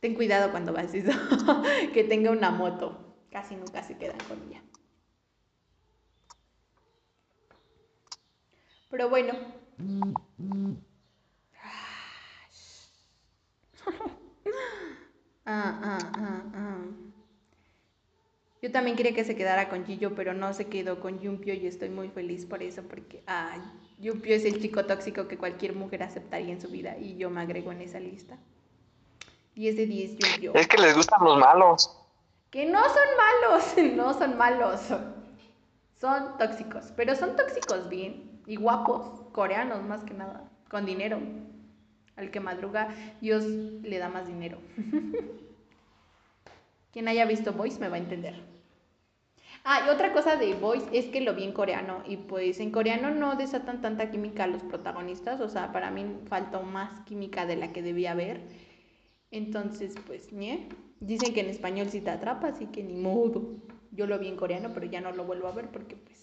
ten 0.00 0.14
cuidado 0.14 0.50
cuando 0.50 0.72
vas 0.72 0.94
eso, 0.94 1.12
que 1.92 2.04
tenga 2.04 2.30
una 2.30 2.50
moto, 2.50 2.98
casi 3.32 3.56
nunca 3.56 3.82
se 3.82 3.96
quedan 3.96 4.18
con 4.28 4.40
ella. 4.48 4.62
Pero 8.90 9.08
bueno. 9.08 9.32
Ah, 15.44 15.80
ah, 15.82 16.12
ah, 16.18 16.42
ah. 16.54 16.78
Yo 18.62 18.70
también 18.70 18.96
quería 18.96 19.12
que 19.12 19.24
se 19.24 19.34
quedara 19.34 19.68
con 19.68 19.84
Gillo, 19.84 20.14
pero 20.14 20.34
no 20.34 20.54
se 20.54 20.68
quedó 20.68 21.00
con 21.00 21.18
Yumpio 21.18 21.52
y 21.52 21.66
estoy 21.66 21.90
muy 21.90 22.10
feliz 22.10 22.46
por 22.46 22.62
eso, 22.62 22.82
porque 22.82 23.24
ah, 23.26 23.56
Yumpio 23.98 24.36
es 24.36 24.44
el 24.44 24.62
chico 24.62 24.86
tóxico 24.86 25.26
que 25.26 25.36
cualquier 25.36 25.74
mujer 25.74 26.04
aceptaría 26.04 26.52
en 26.52 26.60
su 26.60 26.68
vida 26.68 26.96
y 26.96 27.16
yo 27.16 27.28
me 27.28 27.40
agrego 27.40 27.72
en 27.72 27.80
esa 27.80 27.98
lista. 27.98 28.38
10 29.56 29.76
de 29.76 29.86
10 29.86 30.18
Yumpio. 30.18 30.54
Es 30.54 30.68
que 30.68 30.80
les 30.80 30.94
gustan 30.94 31.24
los 31.24 31.38
malos. 31.38 32.01
Que 32.52 32.66
no 32.66 32.82
son 32.82 33.08
malos, 33.16 33.74
no 33.96 34.12
son 34.12 34.36
malos. 34.36 34.80
Son 35.98 36.36
tóxicos, 36.38 36.92
pero 36.94 37.16
son 37.16 37.34
tóxicos 37.34 37.88
bien 37.88 38.42
y 38.46 38.56
guapos, 38.56 39.22
coreanos 39.32 39.82
más 39.84 40.04
que 40.04 40.12
nada, 40.12 40.44
con 40.68 40.84
dinero. 40.84 41.18
Al 42.14 42.30
que 42.30 42.40
madruga, 42.40 42.88
Dios 43.22 43.44
le 43.44 43.96
da 43.98 44.10
más 44.10 44.26
dinero. 44.26 44.58
Quien 46.92 47.08
haya 47.08 47.24
visto 47.24 47.54
Voice 47.54 47.80
me 47.80 47.88
va 47.88 47.96
a 47.96 48.00
entender. 48.00 48.38
Ah, 49.64 49.84
y 49.86 49.88
otra 49.88 50.12
cosa 50.12 50.36
de 50.36 50.52
Voice 50.52 50.86
es 50.92 51.06
que 51.06 51.22
lo 51.22 51.34
vi 51.34 51.44
en 51.44 51.52
coreano 51.52 52.02
y 52.06 52.18
pues 52.18 52.60
en 52.60 52.70
coreano 52.70 53.12
no 53.12 53.36
desatan 53.36 53.80
tanta 53.80 54.10
química 54.10 54.46
los 54.46 54.62
protagonistas, 54.62 55.40
o 55.40 55.48
sea, 55.48 55.72
para 55.72 55.90
mí 55.90 56.04
faltó 56.28 56.62
más 56.62 57.00
química 57.06 57.46
de 57.46 57.56
la 57.56 57.72
que 57.72 57.80
debía 57.80 58.12
haber. 58.12 58.42
Entonces, 59.32 59.94
pues, 60.06 60.32
¿nie? 60.32 60.68
Dicen 61.00 61.34
que 61.34 61.40
en 61.40 61.48
español 61.48 61.88
sí 61.90 62.00
te 62.00 62.10
atrapa, 62.10 62.48
así 62.48 62.66
que 62.66 62.84
ni 62.84 62.94
modo. 62.94 63.56
Yo 63.90 64.06
lo 64.06 64.18
vi 64.20 64.28
en 64.28 64.36
coreano, 64.36 64.70
pero 64.72 64.86
ya 64.86 65.00
no 65.00 65.10
lo 65.10 65.24
vuelvo 65.24 65.48
a 65.48 65.52
ver 65.52 65.68
porque 65.70 65.96
pues 65.96 66.22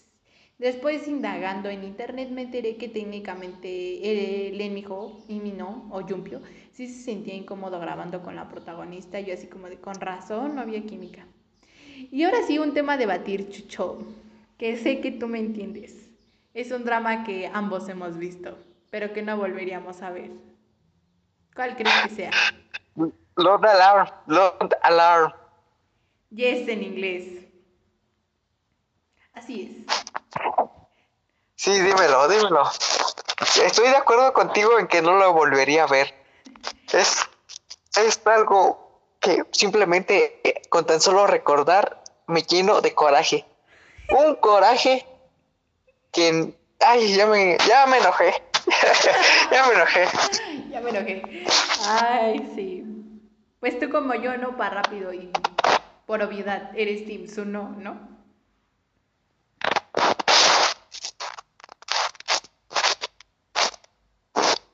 Después, 0.60 1.08
indagando 1.08 1.70
en 1.70 1.84
internet, 1.84 2.28
me 2.28 2.42
enteré 2.42 2.76
que 2.76 2.86
técnicamente 2.86 3.68
eh, 3.68 4.52
Len 4.52 4.74
Mijo 4.74 5.24
y 5.26 5.40
Mino, 5.40 5.88
o 5.90 6.06
Yumpio, 6.06 6.42
sí 6.70 6.86
se 6.86 7.02
sentía 7.02 7.34
incómodo 7.34 7.80
grabando 7.80 8.20
con 8.20 8.36
la 8.36 8.46
protagonista. 8.46 9.18
Yo 9.20 9.32
así 9.32 9.46
como 9.46 9.70
de, 9.70 9.78
con 9.78 9.94
razón, 9.94 10.54
no 10.54 10.60
había 10.60 10.84
química. 10.84 11.26
Y 12.10 12.24
ahora 12.24 12.42
sí, 12.46 12.58
un 12.58 12.74
tema 12.74 12.92
a 12.92 12.98
debatir, 12.98 13.48
Chucho, 13.48 14.06
que 14.58 14.76
sé 14.76 15.00
que 15.00 15.12
tú 15.12 15.28
me 15.28 15.38
entiendes. 15.38 16.10
Es 16.52 16.72
un 16.72 16.84
drama 16.84 17.24
que 17.24 17.46
ambos 17.46 17.88
hemos 17.88 18.18
visto, 18.18 18.58
pero 18.90 19.14
que 19.14 19.22
no 19.22 19.38
volveríamos 19.38 20.02
a 20.02 20.10
ver. 20.10 20.30
¿Cuál 21.54 21.74
crees 21.74 22.02
que 22.02 22.10
sea? 22.10 22.30
Lord 23.36 23.66
Alarm, 23.66 24.10
Lord 24.26 24.76
Alarm. 24.82 25.32
Yes, 26.30 26.68
en 26.68 26.82
inglés. 26.82 27.44
Así 29.34 29.84
es. 29.86 30.00
Sí, 31.56 31.72
dímelo, 31.72 32.28
dímelo. 32.28 32.62
Estoy 33.64 33.88
de 33.88 33.96
acuerdo 33.96 34.32
contigo 34.32 34.78
en 34.78 34.86
que 34.86 35.02
no 35.02 35.14
lo 35.14 35.32
volvería 35.32 35.84
a 35.84 35.86
ver. 35.86 36.14
Es, 36.92 37.20
es 37.96 38.20
algo 38.26 39.02
que 39.20 39.44
simplemente 39.52 40.62
con 40.68 40.86
tan 40.86 41.00
solo 41.00 41.26
recordar 41.26 42.02
me 42.26 42.42
lleno 42.42 42.80
de 42.80 42.94
coraje. 42.94 43.46
Un 44.08 44.36
coraje 44.36 45.06
que... 46.12 46.54
Ay, 46.80 47.14
ya 47.14 47.26
me, 47.26 47.58
ya 47.66 47.86
me 47.86 47.98
enojé. 47.98 48.42
ya 49.50 49.66
me 49.66 49.74
enojé. 49.74 50.04
Ya 50.70 50.80
me 50.80 50.90
enojé. 50.90 51.44
Ay, 51.86 52.50
sí. 52.54 52.84
Pues 53.60 53.78
tú 53.78 53.90
como 53.90 54.14
yo, 54.14 54.36
no 54.36 54.56
para 54.56 54.82
rápido 54.82 55.12
y 55.12 55.30
por 56.06 56.22
obviedad 56.22 56.70
eres 56.74 57.04
Team 57.06 57.28
Suno, 57.28 57.74
¿no? 57.78 58.08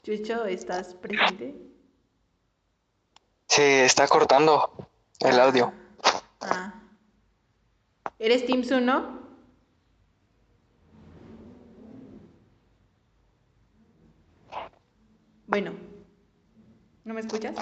Chucho, 0.03 0.47
¿estás 0.47 0.95
presente? 0.95 1.55
Sí, 3.49 3.63
está 3.63 4.07
cortando 4.07 4.89
el 5.21 5.41
audio. 5.41 5.73
Ah. 6.41 6.75
¿Eres 8.19 8.47
Team 8.47 8.63
no? 8.85 9.26
Bueno, 15.47 15.73
¿no 17.05 17.15
me 17.15 17.21
escuchas? 17.21 17.55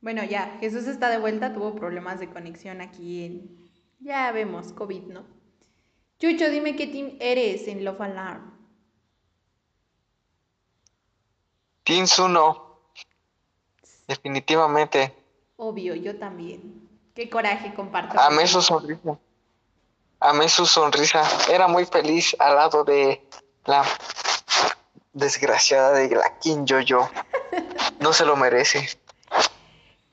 Bueno, 0.00 0.22
ya, 0.22 0.58
Jesús 0.60 0.86
está 0.86 1.08
de 1.08 1.18
vuelta, 1.18 1.54
tuvo 1.54 1.74
problemas 1.74 2.20
de 2.20 2.28
conexión 2.28 2.80
aquí 2.80 3.24
en... 3.24 3.70
Ya 4.00 4.30
vemos, 4.32 4.72
COVID, 4.72 5.04
¿no? 5.04 5.24
Chucho, 6.18 6.50
dime 6.50 6.76
qué 6.76 6.86
team 6.86 7.16
eres 7.20 7.66
en 7.68 7.84
Love 7.84 8.02
Alarm. 8.02 8.52
Team 11.84 12.06
Suno. 12.06 12.80
Definitivamente. 14.06 15.14
Obvio, 15.56 15.94
yo 15.94 16.18
también. 16.18 16.88
Qué 17.14 17.30
coraje 17.30 17.74
comparto. 17.74 18.18
Amé 18.20 18.46
su 18.46 18.60
sonrisa. 18.60 19.18
Amé 20.24 20.48
su 20.48 20.64
sonrisa. 20.64 21.22
Era 21.50 21.68
muy 21.68 21.84
feliz 21.84 22.34
al 22.38 22.56
lado 22.56 22.82
de 22.82 23.20
la 23.66 23.84
desgraciada 25.12 25.92
de 25.92 26.08
la 26.16 26.38
Kim 26.38 26.64
Yo-Yo. 26.64 27.10
No 28.00 28.14
se 28.14 28.24
lo 28.24 28.34
merece. 28.34 28.88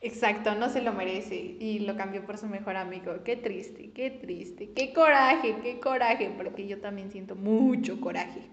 Exacto, 0.02 0.54
no 0.56 0.68
se 0.68 0.82
lo 0.82 0.92
merece 0.92 1.36
y 1.36 1.80
lo 1.80 1.96
cambió 1.96 2.26
por 2.26 2.38
su 2.38 2.48
mejor 2.48 2.76
amigo. 2.76 3.24
Qué 3.24 3.38
triste, 3.38 3.94
qué 3.94 4.12
triste, 4.12 4.74
qué 4.74 4.92
coraje, 4.92 5.62
qué 5.64 5.80
coraje, 5.80 6.34
porque 6.36 6.68
yo 6.68 6.82
también 6.82 7.10
siento 7.10 7.36
mucho 7.36 8.02
coraje. 8.02 8.50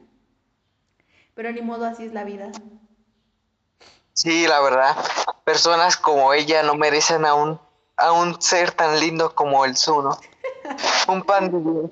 Pero 1.35 1.51
ni 1.51 1.61
modo, 1.61 1.87
así 1.87 2.05
es 2.05 2.13
la 2.13 2.23
vida. 2.23 2.53
Sí, 4.13 4.47
la 4.47 4.61
verdad, 4.61 4.97
personas 5.43 5.97
como 5.97 6.33
ella 6.35 6.63
no 6.63 6.77
merecen 6.77 7.27
a 7.27 7.35
un, 7.35 7.59
a 7.97 8.13
un 8.13 8.41
ser 8.41 8.71
tan 8.71 9.01
lindo 9.01 9.35
como 9.35 9.65
el 9.65 9.77
Zuno. 9.77 10.21
Un 11.09 11.23
pan 11.23 11.51
de 11.51 11.91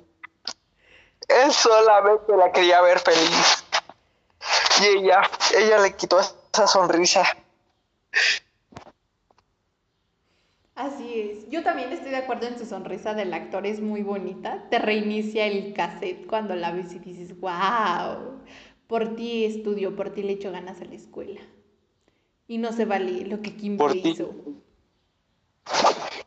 Él 1.27 1.51
solamente 1.51 2.35
la 2.37 2.51
quería 2.51 2.81
ver 2.81 2.99
feliz. 2.99 3.63
Y 4.81 4.85
ella, 4.97 5.21
ella 5.55 5.79
le 5.79 5.95
quitó 5.95 6.19
esa 6.19 6.67
sonrisa. 6.67 7.23
Así 10.77 11.19
es. 11.19 11.49
Yo 11.49 11.63
también 11.63 11.91
estoy 11.91 12.11
de 12.11 12.17
acuerdo 12.17 12.45
en 12.45 12.59
su 12.59 12.65
sonrisa 12.65 13.15
del 13.15 13.33
actor, 13.33 13.65
es 13.65 13.81
muy 13.81 14.03
bonita. 14.03 14.69
Te 14.69 14.77
reinicia 14.77 15.47
el 15.47 15.73
cassette 15.73 16.27
cuando 16.27 16.55
la 16.55 16.71
ves 16.71 16.93
y 16.93 16.99
dices, 16.99 17.39
wow, 17.39 18.39
por 18.85 19.15
ti 19.15 19.45
estudio, 19.45 19.95
por 19.95 20.11
ti 20.11 20.21
le 20.21 20.33
echo 20.33 20.51
ganas 20.51 20.79
a 20.79 20.85
la 20.85 20.93
escuela. 20.93 21.41
Y 22.47 22.59
no 22.59 22.71
se 22.73 22.85
vale 22.85 23.25
lo 23.25 23.41
que 23.41 23.55
Kim 23.55 23.79
hizo. 24.05 24.35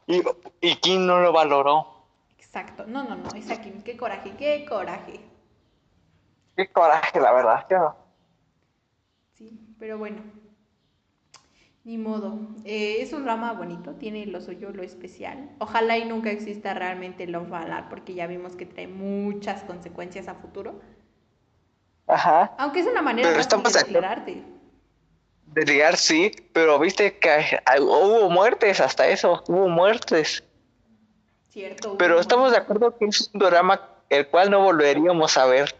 Y, 0.08 0.20
y 0.60 0.74
Kim 0.76 1.06
no 1.06 1.20
lo 1.20 1.32
valoró. 1.32 1.89
Exacto. 2.50 2.84
No, 2.84 3.04
no, 3.04 3.14
no, 3.14 3.30
Kim, 3.62 3.80
qué 3.82 3.96
coraje, 3.96 4.32
qué 4.36 4.66
coraje. 4.68 5.20
Qué 6.56 6.66
coraje, 6.66 7.20
la 7.20 7.30
verdad. 7.30 7.64
Sí, 9.34 9.56
pero 9.78 9.98
bueno, 9.98 10.20
ni 11.84 11.96
modo. 11.96 12.40
Eh, 12.64 12.96
es 13.02 13.12
un 13.12 13.22
drama 13.22 13.52
bonito, 13.52 13.94
tiene 13.94 14.26
lo 14.26 14.40
suyo, 14.40 14.70
lo 14.70 14.82
especial. 14.82 15.48
Ojalá 15.60 15.96
y 15.96 16.06
nunca 16.06 16.32
exista 16.32 16.74
realmente 16.74 17.28
Love 17.28 17.50
Ballad, 17.50 17.84
porque 17.88 18.14
ya 18.14 18.26
vimos 18.26 18.56
que 18.56 18.66
trae 18.66 18.88
muchas 18.88 19.62
consecuencias 19.62 20.26
a 20.26 20.34
futuro. 20.34 20.80
Ajá. 22.08 22.52
Aunque 22.58 22.80
es 22.80 22.86
una 22.88 23.00
manera 23.00 23.30
de 23.30 23.38
acelerarte. 23.38 24.42
De 25.46 25.64
ligar, 25.64 25.96
sí, 25.96 26.32
pero 26.52 26.80
viste 26.80 27.16
que 27.16 27.60
hubo 27.78 28.28
muertes 28.28 28.80
hasta 28.80 29.06
eso, 29.06 29.44
hubo 29.46 29.68
muertes. 29.68 30.42
Cierto. 31.50 31.98
Pero 31.98 32.18
estamos 32.18 32.52
de 32.52 32.58
acuerdo 32.58 32.96
que 32.96 33.04
es 33.06 33.30
un 33.34 33.40
drama 33.40 33.80
el 34.08 34.26
cual 34.28 34.50
no 34.50 34.62
volveríamos 34.64 35.36
a 35.36 35.46
ver. 35.46 35.74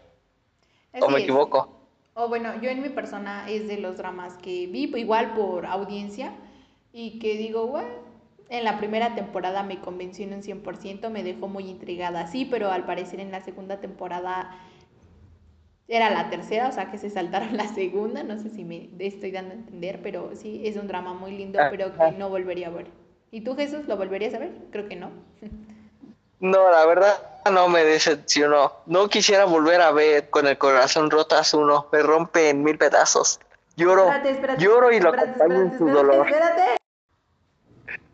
¿O 0.99 1.09
me 1.09 1.21
equivoco? 1.21 1.81
o 2.13 2.27
bueno, 2.27 2.61
yo 2.61 2.69
en 2.69 2.81
mi 2.81 2.89
persona 2.89 3.49
es 3.49 3.67
de 3.67 3.77
los 3.77 3.97
dramas 3.97 4.33
que 4.37 4.67
vi 4.67 4.91
igual 4.95 5.33
por 5.33 5.65
audiencia 5.65 6.33
y 6.91 7.19
que 7.19 7.37
digo, 7.37 7.67
bueno, 7.67 7.89
en 8.49 8.65
la 8.65 8.77
primera 8.77 9.15
temporada 9.15 9.63
me 9.63 9.79
convenció 9.79 10.25
en 10.25 10.33
un 10.33 10.43
100%, 10.43 11.09
me 11.09 11.23
dejó 11.23 11.47
muy 11.47 11.69
intrigada, 11.69 12.27
sí, 12.27 12.45
pero 12.45 12.69
al 12.69 12.85
parecer 12.85 13.21
en 13.21 13.31
la 13.31 13.41
segunda 13.41 13.79
temporada 13.79 14.57
era 15.87 16.09
la 16.09 16.29
tercera, 16.29 16.67
o 16.67 16.71
sea 16.71 16.91
que 16.91 16.97
se 16.97 17.09
saltaron 17.09 17.55
la 17.57 17.67
segunda, 17.69 18.23
no 18.23 18.37
sé 18.37 18.49
si 18.49 18.65
me 18.65 18.89
estoy 18.99 19.31
dando 19.31 19.53
a 19.53 19.57
entender, 19.57 20.01
pero 20.03 20.31
sí, 20.35 20.61
es 20.65 20.75
un 20.75 20.87
drama 20.87 21.13
muy 21.13 21.31
lindo, 21.31 21.59
pero 21.69 21.95
que 21.95 22.11
no 22.11 22.29
volvería 22.29 22.67
a 22.67 22.71
ver. 22.71 23.00
¿Y 23.31 23.41
tú, 23.41 23.55
Jesús, 23.55 23.87
lo 23.87 23.95
volverías 23.95 24.33
a 24.33 24.39
ver? 24.39 24.51
Creo 24.71 24.89
que 24.89 24.97
no. 24.97 25.09
No, 26.41 26.69
la 26.69 26.85
verdad 26.85 27.17
no 27.49 27.69
me 27.69 27.83
decepcionó. 27.83 28.73
No 28.85 29.07
quisiera 29.07 29.45
volver 29.45 29.79
a 29.79 29.91
ver 29.91 30.29
con 30.29 30.47
el 30.47 30.57
corazón 30.57 31.09
roto 31.09 31.37
a 31.37 31.43
uno. 31.53 31.87
Me 31.93 32.01
rompe 32.01 32.49
en 32.49 32.63
mil 32.63 32.77
pedazos. 32.77 33.39
Lloro, 33.77 34.11
lloro 34.57 34.91
y 34.91 34.99
lo 34.99 35.09
acompaño 35.09 35.61
en 35.61 35.77
su 35.77 35.87
dolor. 35.87 36.27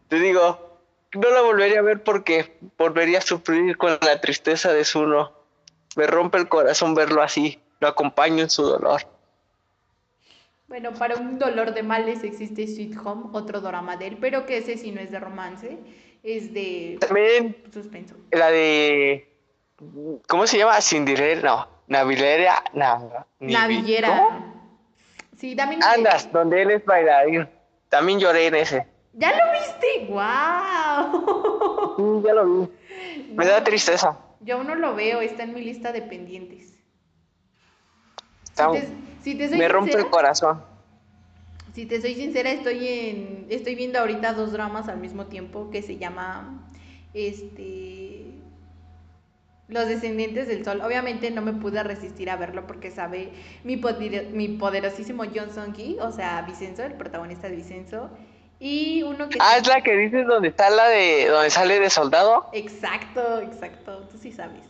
Te 0.08 0.20
digo, 0.20 0.80
no 1.14 1.30
la 1.32 1.42
volvería 1.42 1.80
a 1.80 1.82
ver 1.82 2.04
porque 2.04 2.58
volvería 2.78 3.18
a 3.18 3.22
sufrir 3.22 3.76
con 3.76 3.98
la 4.02 4.22
tristeza 4.22 4.72
de 4.72 4.86
uno. 4.96 5.32
Me 5.96 6.06
rompe 6.06 6.38
el 6.38 6.48
corazón 6.48 6.94
verlo 6.94 7.24
así. 7.24 7.60
Lo 7.80 7.88
acompaño 7.88 8.44
en 8.44 8.50
su 8.52 8.64
dolor. 8.64 9.02
Bueno, 10.68 10.94
para 10.94 11.16
un 11.16 11.40
dolor 11.40 11.74
de 11.74 11.82
males 11.82 12.24
existe 12.24 12.68
Sweet 12.68 12.98
Home, 13.04 13.30
otro 13.32 13.62
drama 13.62 13.96
de 13.96 14.08
él, 14.08 14.18
pero 14.20 14.46
que 14.46 14.58
ese 14.58 14.78
sí 14.78 14.92
no 14.92 15.00
es 15.00 15.12
de 15.12 15.20
romance 15.20 15.78
es 16.24 16.54
de 16.54 16.98
También 17.00 17.56
suspenso. 17.72 18.16
La 18.32 18.50
de 18.50 19.32
¿cómo 20.28 20.46
se 20.46 20.58
llama? 20.58 20.82
Cinderella, 20.82 21.42
no, 21.42 21.68
Navilera, 21.88 22.64
no, 22.74 23.26
Navillera. 23.40 24.54
Sí, 25.38 25.56
también 25.56 25.82
Andas, 25.84 26.32
donde 26.32 26.64
él 26.64 26.72
es 26.72 26.84
bailarín. 26.84 27.48
También 27.90 28.20
lloré 28.20 28.48
en 28.48 28.56
ese. 28.56 28.88
¿Ya 29.14 29.32
lo 29.32 29.52
viste? 29.54 30.08
¡Wow! 30.10 31.96
Sí, 31.96 32.28
ya 32.28 32.34
lo 32.34 32.46
vi. 32.46 32.68
Me 33.34 33.46
da 33.46 33.64
tristeza. 33.64 34.18
Yo 34.42 34.58
aún 34.58 34.68
no 34.68 34.76
lo 34.76 34.96
veo, 34.96 35.22
está 35.22 35.44
en 35.44 35.54
mi 35.54 35.62
lista 35.62 35.92
de 35.92 36.02
pendientes. 36.02 36.74
Me 39.26 39.68
rompe 39.68 39.98
el 39.98 40.08
corazón. 40.08 40.62
Si 41.74 41.86
te 41.86 42.02
soy 42.02 42.16
sincera, 42.16 42.52
estoy 42.52 42.88
en 42.88 43.46
estoy 43.50 43.76
viendo 43.76 44.00
ahorita 44.00 44.34
dos 44.34 44.52
dramas 44.52 44.88
al 44.90 44.98
mismo 44.98 45.28
tiempo 45.28 45.70
que 45.70 45.82
se 45.84 45.98
llama 45.98 46.72
este 47.14 48.26
Los 49.68 49.88
descendientes 49.88 50.48
del 50.48 50.66
sol. 50.66 50.82
Obviamente 50.82 51.30
no 51.30 51.42
me 51.42 51.54
pude 51.54 51.84
resistir 51.84 52.30
a 52.30 52.36
verlo 52.36 52.66
porque 52.66 52.90
sabe 52.90 53.32
mi, 53.64 53.80
mi 54.34 54.48
poderosísimo 54.50 55.24
John 55.34 55.52
Song-ki, 55.52 55.98
o 56.02 56.12
sea, 56.12 56.42
Vicenzo, 56.44 56.84
el 56.84 56.94
protagonista 56.94 57.50
de 57.50 57.56
Vicenzo. 57.58 58.10
Y 58.60 59.04
uno 59.04 59.30
que... 59.30 59.38
Ah, 59.40 59.58
es 59.58 59.68
la 59.68 59.82
que 59.82 59.96
dices 59.96 60.26
donde 60.26 60.48
está 60.48 60.70
la 60.72 60.88
de... 60.88 61.28
donde 61.28 61.50
sale 61.52 61.80
de 61.80 61.90
soldado. 61.92 62.48
Exacto, 62.54 63.40
exacto, 63.42 64.08
tú 64.12 64.18
sí 64.18 64.32
sabes. 64.32 64.67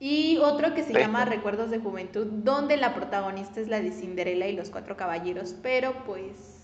Y 0.00 0.38
otro 0.38 0.74
que 0.74 0.82
se 0.82 0.92
llama 0.92 1.24
Recuerdos 1.24 1.70
de 1.70 1.78
Juventud, 1.78 2.26
donde 2.26 2.76
la 2.76 2.94
protagonista 2.94 3.60
es 3.60 3.68
la 3.68 3.80
de 3.80 3.92
Cinderella 3.92 4.46
y 4.46 4.56
los 4.56 4.70
cuatro 4.70 4.96
caballeros, 4.96 5.54
pero 5.62 6.04
pues 6.04 6.54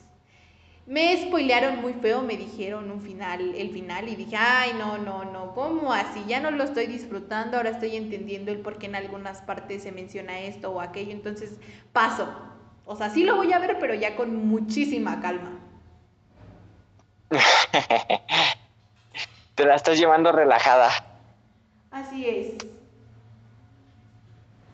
me 0.87 1.17
spoilearon 1.23 1.81
muy 1.81 1.93
feo, 1.95 2.23
me 2.23 2.37
dijeron 2.37 2.91
un 2.91 3.01
final, 3.01 3.55
el 3.55 3.71
final, 3.71 4.09
y 4.09 4.17
dije, 4.17 4.37
ay, 4.37 4.73
no, 4.77 4.99
no, 4.99 5.25
no, 5.25 5.55
¿cómo 5.55 5.93
así? 5.93 6.25
Ya 6.27 6.41
no 6.41 6.51
lo 6.51 6.65
estoy 6.65 6.89
disfrutando, 6.89 7.57
ahora 7.57 7.71
estoy 7.71 7.95
entendiendo 7.95 8.51
el 8.51 8.59
por 8.59 8.77
qué 8.79 8.87
en 8.87 8.97
algunas 8.97 9.41
partes 9.43 9.85
se 9.85 9.93
menciona 9.93 10.41
esto 10.41 10.73
o 10.73 10.81
aquello, 10.81 11.13
entonces 11.13 11.53
paso. 11.93 12.29
O 12.87 12.97
sea, 12.97 13.09
sí 13.11 13.23
lo 13.23 13.37
voy 13.37 13.53
a 13.53 13.61
ver, 13.61 13.79
pero 13.79 13.95
ya 13.95 14.17
con 14.17 14.35
muchísima 14.49 15.21
calma. 15.21 15.61
Te 19.55 19.65
la 19.65 19.77
estás 19.77 19.97
llevando 19.97 20.33
relajada. 20.33 20.91
Así 21.93 22.27
es. 22.27 22.57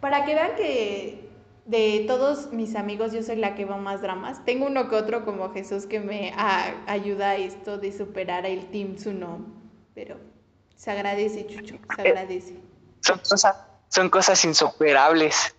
Para 0.01 0.25
que 0.25 0.35
vean 0.35 0.55
que 0.57 1.29
de 1.65 2.05
todos 2.07 2.53
mis 2.53 2.77
amigos 2.77 3.13
yo 3.13 3.23
soy 3.23 3.37
la 3.37 3.55
que 3.55 3.65
va 3.65 3.77
más 3.77 4.01
dramas. 4.01 4.45
Tengo 4.45 4.67
uno 4.67 4.89
que 4.89 4.97
otro 4.97 5.25
como 5.25 5.53
Jesús 5.53 5.87
que 5.87 6.01
me 6.01 6.33
ayuda 6.87 7.31
a 7.31 7.37
esto 7.37 7.79
de 7.79 7.93
superar 7.93 8.47
el 8.47 8.67
Team 8.71 8.97
Tsuno. 8.97 9.45
Pero 9.95 10.17
se 10.77 10.91
agradece, 10.91 11.47
Chucho, 11.47 11.79
se 11.97 12.03
eh, 12.03 12.09
agradece. 12.09 12.57
Son, 13.01 13.21
son 13.89 14.11
cosas 14.11 14.45
insuperables. 14.45 15.55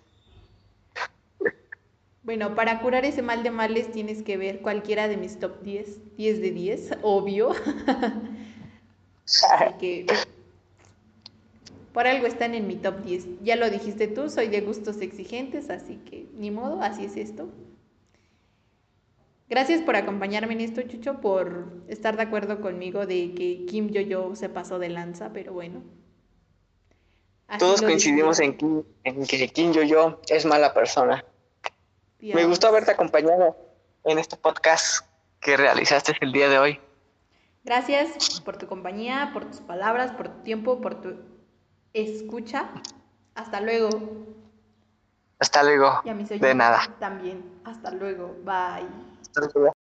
Bueno, 2.23 2.55
para 2.55 2.81
curar 2.81 3.05
ese 3.05 3.21
mal 3.21 3.41
de 3.41 3.51
males 3.51 3.89
tienes 3.91 4.21
que 4.21 4.35
ver 4.35 4.61
cualquiera 4.61 5.07
de 5.07 5.15
mis 5.15 5.39
top 5.39 5.61
10, 5.61 6.17
10 6.17 6.41
de 6.41 6.51
10, 6.51 6.91
obvio. 7.01 7.51
Así 9.25 9.73
que 9.79 10.05
por 11.97 12.05
algo 12.05 12.27
están 12.27 12.53
en 12.53 12.67
mi 12.67 12.75
top 12.75 13.01
10. 13.01 13.41
Ya 13.41 13.55
lo 13.55 13.71
dijiste 13.71 14.07
tú, 14.07 14.29
soy 14.29 14.49
de 14.49 14.61
gustos 14.61 15.01
exigentes, 15.01 15.71
así 15.71 15.95
que 15.95 16.27
ni 16.35 16.51
modo, 16.51 16.83
así 16.83 17.05
es 17.05 17.17
esto. 17.17 17.49
Gracias 19.49 19.81
por 19.81 19.95
acompañarme 19.95 20.53
en 20.53 20.61
esto, 20.61 20.83
Chucho, 20.83 21.19
por 21.21 21.71
estar 21.87 22.15
de 22.15 22.21
acuerdo 22.21 22.61
conmigo 22.61 23.07
de 23.07 23.33
que 23.33 23.65
Kim 23.65 23.89
Yo-Yo 23.89 24.35
se 24.35 24.47
pasó 24.47 24.77
de 24.77 24.89
lanza, 24.89 25.31
pero 25.33 25.53
bueno. 25.53 25.81
Todos 27.57 27.81
coincidimos 27.81 28.41
en, 28.41 28.55
que 28.55 29.47
Kim 29.47 29.73
Yo-Yo 29.73 30.21
es 30.29 30.45
mala 30.45 30.75
persona. 30.75 31.25
Me 32.19 32.45
gustó 32.45 32.67
haberte 32.67 32.91
acompañado 32.91 33.57
en 34.03 34.19
este 34.19 34.37
podcast 34.37 35.03
que 35.39 35.57
realizaste 35.57 36.15
el 36.21 36.31
día 36.31 36.47
de 36.47 36.59
hoy. 36.59 36.79
Gracias 37.63 38.39
por 38.41 38.57
tu 38.59 38.67
compañía, 38.67 39.31
por 39.33 39.45
tus 39.45 39.61
palabras, 39.61 40.11
por 40.11 40.29
tu 40.29 40.43
tiempo, 40.43 40.79
por 40.79 41.01
tu 41.01 41.36
escucha. 41.93 42.69
Hasta 43.35 43.61
luego. 43.61 43.89
Hasta 45.39 45.63
luego. 45.63 46.01
Y 46.03 46.09
a 46.09 46.13
mis 46.13 46.29
de 46.29 46.55
nada. 46.55 46.79
también. 46.99 47.43
Hasta 47.63 47.91
luego. 47.91 48.35
Bye. 48.43 48.87
Hasta 49.21 49.41
luego. 49.41 49.76